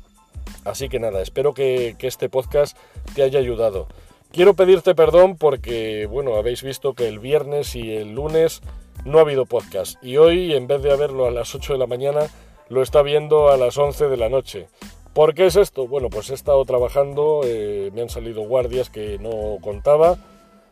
Así 0.63 0.87
que 0.89 0.99
nada, 0.99 1.21
espero 1.21 1.53
que, 1.53 1.95
que 1.99 2.07
este 2.07 2.29
podcast 2.29 2.77
te 3.15 3.21
haya 3.21 3.39
ayudado. 3.39 3.87
Quiero 4.31 4.55
pedirte 4.55 4.95
perdón 4.95 5.37
porque, 5.37 6.07
bueno, 6.07 6.35
habéis 6.35 6.63
visto 6.63 6.93
que 6.93 7.07
el 7.07 7.19
viernes 7.19 7.75
y 7.75 7.91
el 7.95 8.15
lunes 8.15 8.61
no 9.05 9.17
ha 9.17 9.21
habido 9.21 9.45
podcast. 9.45 10.03
Y 10.03 10.17
hoy, 10.17 10.53
en 10.53 10.67
vez 10.67 10.81
de 10.81 10.91
haberlo 10.91 11.25
a 11.25 11.31
las 11.31 11.53
8 11.53 11.73
de 11.73 11.79
la 11.79 11.87
mañana, 11.87 12.27
lo 12.69 12.81
está 12.81 13.01
viendo 13.01 13.49
a 13.49 13.57
las 13.57 13.77
11 13.77 14.07
de 14.07 14.17
la 14.17 14.29
noche. 14.29 14.67
¿Por 15.13 15.35
qué 15.35 15.45
es 15.45 15.55
esto? 15.55 15.87
Bueno, 15.87 16.09
pues 16.09 16.29
he 16.29 16.33
estado 16.33 16.65
trabajando, 16.65 17.41
eh, 17.45 17.91
me 17.93 18.01
han 18.01 18.09
salido 18.09 18.41
guardias 18.41 18.89
que 18.89 19.19
no 19.19 19.57
contaba 19.61 20.17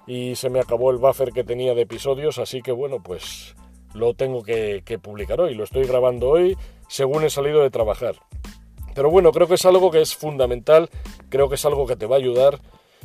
y 0.08 0.36
se 0.36 0.50
me 0.50 0.60
acabó 0.60 0.89
el 0.89 0.98
buffer 0.98 1.32
que 1.32 1.44
tenía 1.44 1.76
de 1.76 1.84
episodios, 1.84 2.39
así 2.39 2.62
que 2.62 2.72
bueno, 2.72 3.04
pues 3.04 3.56
lo 3.94 4.15
tengo 4.15 4.41
que, 4.41 4.82
que 4.84 4.98
publicar 4.98 5.39
hoy, 5.41 5.54
lo 5.54 5.63
estoy 5.63 5.84
grabando 5.86 6.30
hoy 6.30 6.58
según 6.88 7.24
he 7.24 7.30
salido 7.30 7.62
de 7.62 7.70
trabajar. 7.70 8.15
Pero 8.96 9.12
bueno, 9.12 9.32
creo 9.32 9.48
que 9.48 9.54
es 9.54 9.65
algo 9.65 9.91
que 9.91 10.02
es 10.02 10.15
fundamental, 10.15 10.89
creo 11.30 11.48
que 11.48 11.56
es 11.56 11.65
algo 11.65 11.86
que 11.86 11.96
te 11.96 12.08
va 12.08 12.15
a 12.15 12.20
ayudar 12.20 12.60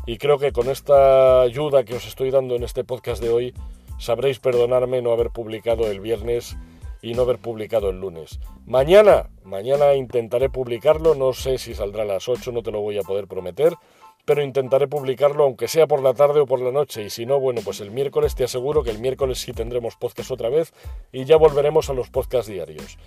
y 0.07 0.19
creo 0.19 0.39
que 0.39 0.53
con 0.53 0.71
esta 0.71 1.43
ayuda 1.43 1.85
que 1.85 1.97
os 1.97 2.07
estoy 2.07 2.31
dando 2.31 2.57
en 2.57 2.63
este 2.63 2.83
podcast 2.83 3.23
de 3.23 3.29
hoy, 3.29 3.55
sabréis 3.99 4.39
perdonarme 4.39 5.03
no 5.03 5.13
haber 5.13 5.31
publicado 5.31 5.91
el 5.91 6.01
viernes 6.01 6.57
y 7.03 7.15
no 7.15 7.23
haber 7.23 7.39
publicado 7.39 7.91
el 7.91 8.01
lunes. 8.01 8.41
Mañana, 8.65 9.31
mañana 9.45 9.95
intentaré 9.95 10.49
publicarlo, 10.49 11.15
no 11.15 11.33
sé 11.33 11.59
si 11.59 11.75
saldrá 11.75 12.03
a 12.03 12.07
las 12.07 12.29
8, 12.29 12.53
no 12.53 12.63
te 12.63 12.73
lo 12.73 12.81
voy 12.81 12.99
a 12.99 13.03
poder 13.03 13.27
prometer, 13.27 13.75
pero 14.25 14.43
intentaré 14.43 14.89
publicarlo 14.89 15.45
aunque 15.45 15.69
sea 15.69 15.87
por 15.87 16.03
la 16.03 16.15
tarde 16.15 16.41
o 16.41 16.47
por 16.47 16.61
la 16.61 16.73
noche 16.73 17.05
y 17.05 17.11
si 17.11 17.25
no, 17.27 17.39
bueno, 17.39 17.61
pues 17.65 17.81
el 17.81 17.91
miércoles 17.91 18.35
te 18.35 18.45
aseguro 18.45 18.83
que 18.83 18.91
el 18.91 18.99
miércoles 18.99 19.39
sí 19.39 19.53
tendremos 19.53 19.97
podcast 19.97 20.31
otra 20.31 20.49
vez 20.49 20.75
y 21.13 21.25
ya 21.25 21.37
volveremos 21.37 21.89
a 21.91 21.95
los 21.95 22.11
podcasts 22.11 22.51
diarios. 22.51 22.99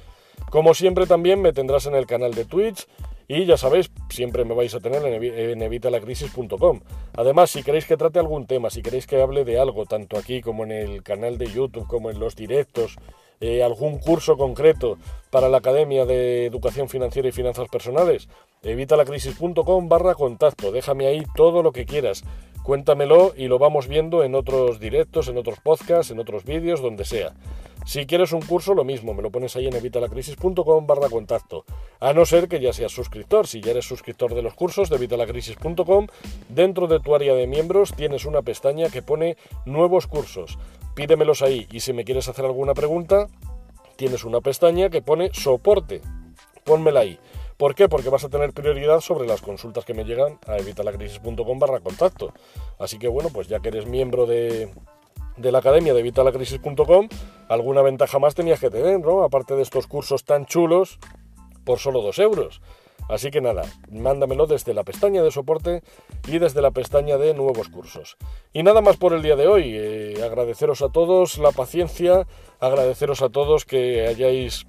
Como 0.50 0.74
siempre 0.74 1.06
también 1.06 1.42
me 1.42 1.52
tendrás 1.52 1.86
en 1.86 1.96
el 1.96 2.08
canal 2.08 2.34
de 2.34 2.46
Twitch 2.46 2.88
y 3.30 3.46
ya 3.46 3.58
sabéis, 3.58 3.92
siempre 4.10 4.44
me 4.44 4.56
vais 4.56 4.74
a 4.74 4.80
tener 4.80 5.06
en 5.06 5.62
evitalacrisis.com. 5.62 6.80
Además, 7.14 7.52
si 7.52 7.62
queréis 7.62 7.86
que 7.86 7.96
trate 7.96 8.18
algún 8.18 8.48
tema, 8.48 8.72
si 8.72 8.82
queréis 8.82 9.06
que 9.06 9.22
hable 9.22 9.46
de 9.46 9.60
algo, 9.60 9.86
tanto 9.86 10.18
aquí 10.18 10.42
como 10.42 10.64
en 10.64 10.72
el 10.72 11.04
canal 11.04 11.38
de 11.38 11.46
YouTube, 11.46 11.86
como 11.86 12.10
en 12.10 12.20
los 12.20 12.36
directos, 12.36 12.98
eh, 13.40 13.62
algún 13.62 14.00
curso 14.00 14.36
concreto 14.36 14.98
para 15.30 15.48
la 15.48 15.58
Academia 15.58 16.06
de 16.06 16.48
Educación 16.48 16.90
Financiera 16.90 17.30
y 17.30 17.32
Finanzas 17.32 17.70
Personales, 17.70 18.28
evitalacrisis.com 18.64 19.90
barra 19.90 20.16
contacto. 20.16 20.72
Déjame 20.72 21.08
ahí 21.08 21.24
todo 21.36 21.64
lo 21.64 21.72
que 21.72 21.86
quieras. 21.86 22.24
Cuéntamelo 22.64 23.34
y 23.36 23.48
lo 23.48 23.58
vamos 23.58 23.88
viendo 23.88 24.24
en 24.24 24.36
otros 24.36 24.80
directos, 24.80 25.28
en 25.28 25.38
otros 25.38 25.60
podcasts, 25.60 26.12
en 26.12 26.20
otros 26.20 26.44
vídeos, 26.44 26.82
donde 26.82 27.06
sea. 27.06 27.34
Si 27.86 28.06
quieres 28.06 28.34
un 28.34 28.42
curso, 28.42 28.76
lo 28.76 28.84
mismo, 28.84 29.14
me 29.14 29.24
lo 29.24 29.32
pones 29.32 29.56
ahí 29.56 29.66
en 29.66 29.76
evitalacrisis.com 29.76 30.86
barra 30.86 31.10
contacto. 31.10 31.66
A 32.00 32.14
no 32.14 32.26
ser 32.26 32.48
que 32.48 32.60
ya 32.60 32.74
seas 32.74 32.92
suscriptor. 32.92 33.48
Si 33.48 33.62
ya 33.62 33.72
eres 33.72 33.86
suscriptor 33.88 34.36
de 34.36 34.44
los 34.44 34.54
cursos 34.54 34.90
de 34.90 34.98
evitalacrisis.com, 34.98 36.08
dentro 36.50 36.88
de 36.88 37.00
tu 37.00 37.16
área 37.16 37.34
de 37.34 37.48
miembros 37.48 37.94
tienes 37.96 38.26
una 38.26 38.42
pestaña 38.42 38.90
que 38.90 39.02
pone 39.02 39.38
nuevos 39.66 40.06
cursos. 40.06 40.60
Pídemelos 40.94 41.42
ahí 41.42 41.68
y 41.72 41.80
si 41.80 41.94
me 41.94 42.04
quieres 42.04 42.28
hacer 42.28 42.46
alguna 42.46 42.74
pregunta, 42.74 43.28
tienes 43.96 44.24
una 44.24 44.42
pestaña 44.42 44.90
que 44.90 45.02
pone 45.02 45.32
soporte. 45.34 46.02
Pónmela 46.66 47.00
ahí. 47.00 47.18
¿Por 47.60 47.76
qué? 47.76 47.90
Porque 47.90 48.08
vas 48.08 48.24
a 48.24 48.30
tener 48.30 48.54
prioridad 48.54 49.02
sobre 49.02 49.28
las 49.28 49.42
consultas 49.42 49.84
que 49.84 49.94
me 49.94 50.06
llegan 50.06 50.40
a 50.48 50.56
evitalacrisis.com 50.60 51.60
barra 51.60 51.82
contacto. 51.82 52.32
Así 52.80 52.98
que 52.98 53.10
bueno, 53.10 53.32
pues 53.34 53.50
ya 53.50 53.60
que 53.60 53.68
eres 53.68 53.86
miembro 53.86 54.26
de, 54.26 54.72
la 55.36 55.58
academia 55.58 55.94
de 55.94 56.02
vitalacrisis.com, 56.02 57.10
alguna 57.50 57.82
ventaja 57.82 58.18
más 58.18 58.34
tenías 58.34 58.62
que 58.62 58.70
tener, 58.70 59.02
¿no? 59.02 59.24
Aparte 59.24 59.58
de 59.58 59.62
estos 59.62 59.88
cursos 59.88 60.24
tan 60.24 60.46
chulos 60.46 61.00
por 61.66 61.80
solo 61.80 62.02
2 62.02 62.20
euros. 62.20 62.62
Así 63.10 63.30
que 63.30 63.42
nada, 63.42 63.64
mándamelo 63.92 64.48
desde 64.48 64.74
la 64.74 64.86
pestaña 64.86 65.22
de 65.22 65.32
soporte 65.32 65.84
y 66.28 66.40
desde 66.40 66.62
la 66.62 66.72
pestaña 66.72 67.18
de 67.18 67.34
nuevos 67.34 67.68
cursos. 67.68 68.16
Y 68.54 68.64
nada 68.64 68.80
más 68.80 68.96
por 68.96 69.12
el 69.12 69.22
día 69.22 69.36
de 69.36 69.50
hoy. 69.50 69.74
Eh, 69.76 70.24
agradeceros 70.24 70.82
a 70.82 70.88
todos 70.88 71.38
la 71.38 71.52
paciencia, 71.52 72.26
agradeceros 72.62 73.22
a 73.22 73.28
todos 73.28 73.66
que 73.66 74.08
hayáis 74.08 74.66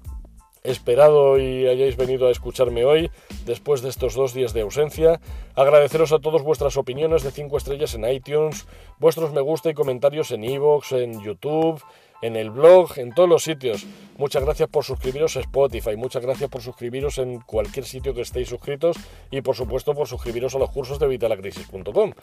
esperado 0.63 1.39
y 1.39 1.67
hayáis 1.67 1.97
venido 1.97 2.27
a 2.27 2.31
escucharme 2.31 2.85
hoy 2.85 3.09
después 3.45 3.81
de 3.81 3.89
estos 3.89 4.13
dos 4.13 4.33
días 4.33 4.53
de 4.53 4.61
ausencia. 4.61 5.19
Agradeceros 5.55 6.11
a 6.11 6.19
todos 6.19 6.43
vuestras 6.43 6.77
opiniones 6.77 7.23
de 7.23 7.31
5 7.31 7.57
estrellas 7.57 7.95
en 7.95 8.05
iTunes, 8.05 8.67
vuestros 8.99 9.33
me 9.33 9.41
gusta 9.41 9.69
y 9.69 9.73
comentarios 9.73 10.31
en 10.31 10.43
iVoox, 10.43 10.91
en 10.93 11.21
YouTube, 11.21 11.81
en 12.21 12.35
el 12.35 12.51
blog, 12.51 12.97
en 12.97 13.13
todos 13.13 13.27
los 13.27 13.43
sitios. 13.43 13.85
Muchas 14.17 14.43
gracias 14.43 14.69
por 14.69 14.83
suscribiros 14.83 15.35
a 15.37 15.39
Spotify, 15.41 15.95
muchas 15.95 16.23
gracias 16.23 16.49
por 16.49 16.61
suscribiros 16.61 17.17
en 17.17 17.39
cualquier 17.41 17.85
sitio 17.85 18.13
que 18.13 18.21
estéis 18.21 18.49
suscritos 18.49 18.97
y 19.31 19.41
por 19.41 19.55
supuesto 19.55 19.95
por 19.95 20.07
suscribiros 20.07 20.55
a 20.55 20.59
los 20.59 20.69
cursos 20.69 20.99
de 20.99 21.07
vitalacrisis.com. 21.07 22.13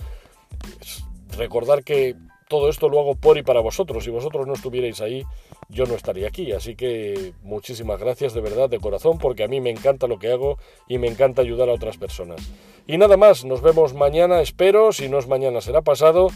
Recordar 1.36 1.84
que 1.84 2.16
todo 2.48 2.68
esto 2.68 2.88
lo 2.88 3.00
hago 3.00 3.14
por 3.14 3.38
y 3.38 3.42
para 3.42 3.60
vosotros. 3.60 4.04
Si 4.04 4.10
vosotros 4.10 4.46
no 4.46 4.54
estuvierais 4.54 5.00
ahí, 5.00 5.24
yo 5.68 5.86
no 5.86 5.94
estaría 5.94 6.28
aquí. 6.28 6.52
Así 6.52 6.74
que 6.74 7.32
muchísimas 7.42 8.00
gracias 8.00 8.34
de 8.34 8.40
verdad, 8.40 8.68
de 8.68 8.80
corazón, 8.80 9.18
porque 9.18 9.44
a 9.44 9.48
mí 9.48 9.60
me 9.60 9.70
encanta 9.70 10.06
lo 10.06 10.18
que 10.18 10.32
hago 10.32 10.58
y 10.88 10.98
me 10.98 11.08
encanta 11.08 11.42
ayudar 11.42 11.68
a 11.68 11.74
otras 11.74 11.98
personas. 11.98 12.40
Y 12.86 12.96
nada 12.96 13.16
más, 13.16 13.44
nos 13.44 13.60
vemos 13.60 13.94
mañana, 13.94 14.40
espero. 14.40 14.92
Si 14.92 15.08
no 15.08 15.18
es 15.18 15.28
mañana, 15.28 15.60
será 15.60 15.82
pasado. 15.82 16.28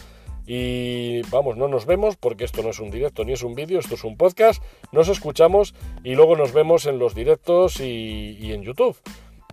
Y 0.46 1.22
vamos, 1.30 1.56
no 1.56 1.68
nos 1.68 1.86
vemos 1.86 2.16
porque 2.16 2.44
esto 2.44 2.62
no 2.62 2.70
es 2.70 2.80
un 2.80 2.90
directo 2.90 3.24
ni 3.24 3.32
es 3.32 3.42
un 3.42 3.54
vídeo, 3.54 3.78
esto 3.78 3.94
es 3.94 4.04
un 4.04 4.16
podcast. 4.16 4.62
Nos 4.90 5.08
escuchamos 5.08 5.74
y 6.02 6.14
luego 6.14 6.36
nos 6.36 6.52
vemos 6.52 6.86
en 6.86 6.98
los 6.98 7.14
directos 7.14 7.80
y, 7.80 8.52
en 8.52 8.62
YouTube. 8.62 8.96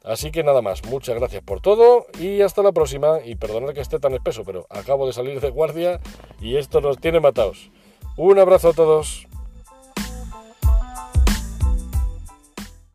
Así 0.10 0.32
que 0.32 0.44
nada 0.44 0.64
más, 0.64 0.84
muchas 0.86 1.16
gracias 1.16 1.44
por 1.44 1.62
todo 1.62 2.08
y 2.20 2.42
hasta 2.42 2.64
la 2.64 2.72
próxima. 2.72 3.20
Y 3.24 3.36
perdonad 3.36 3.76
que 3.76 3.82
esté 3.82 4.00
tan 4.00 4.16
espeso, 4.16 4.44
pero 4.44 4.66
acabo 4.72 5.06
de 5.06 5.14
salir 5.14 5.40
de 5.40 5.52
guardia 5.52 6.02
y 6.42 6.58
esto 6.58 6.82
nos 6.82 6.98
tiene 6.98 7.20
matados. 7.20 7.70
Un 8.18 8.40
abrazo 8.40 8.70
a 8.70 8.74
todos. 8.74 9.29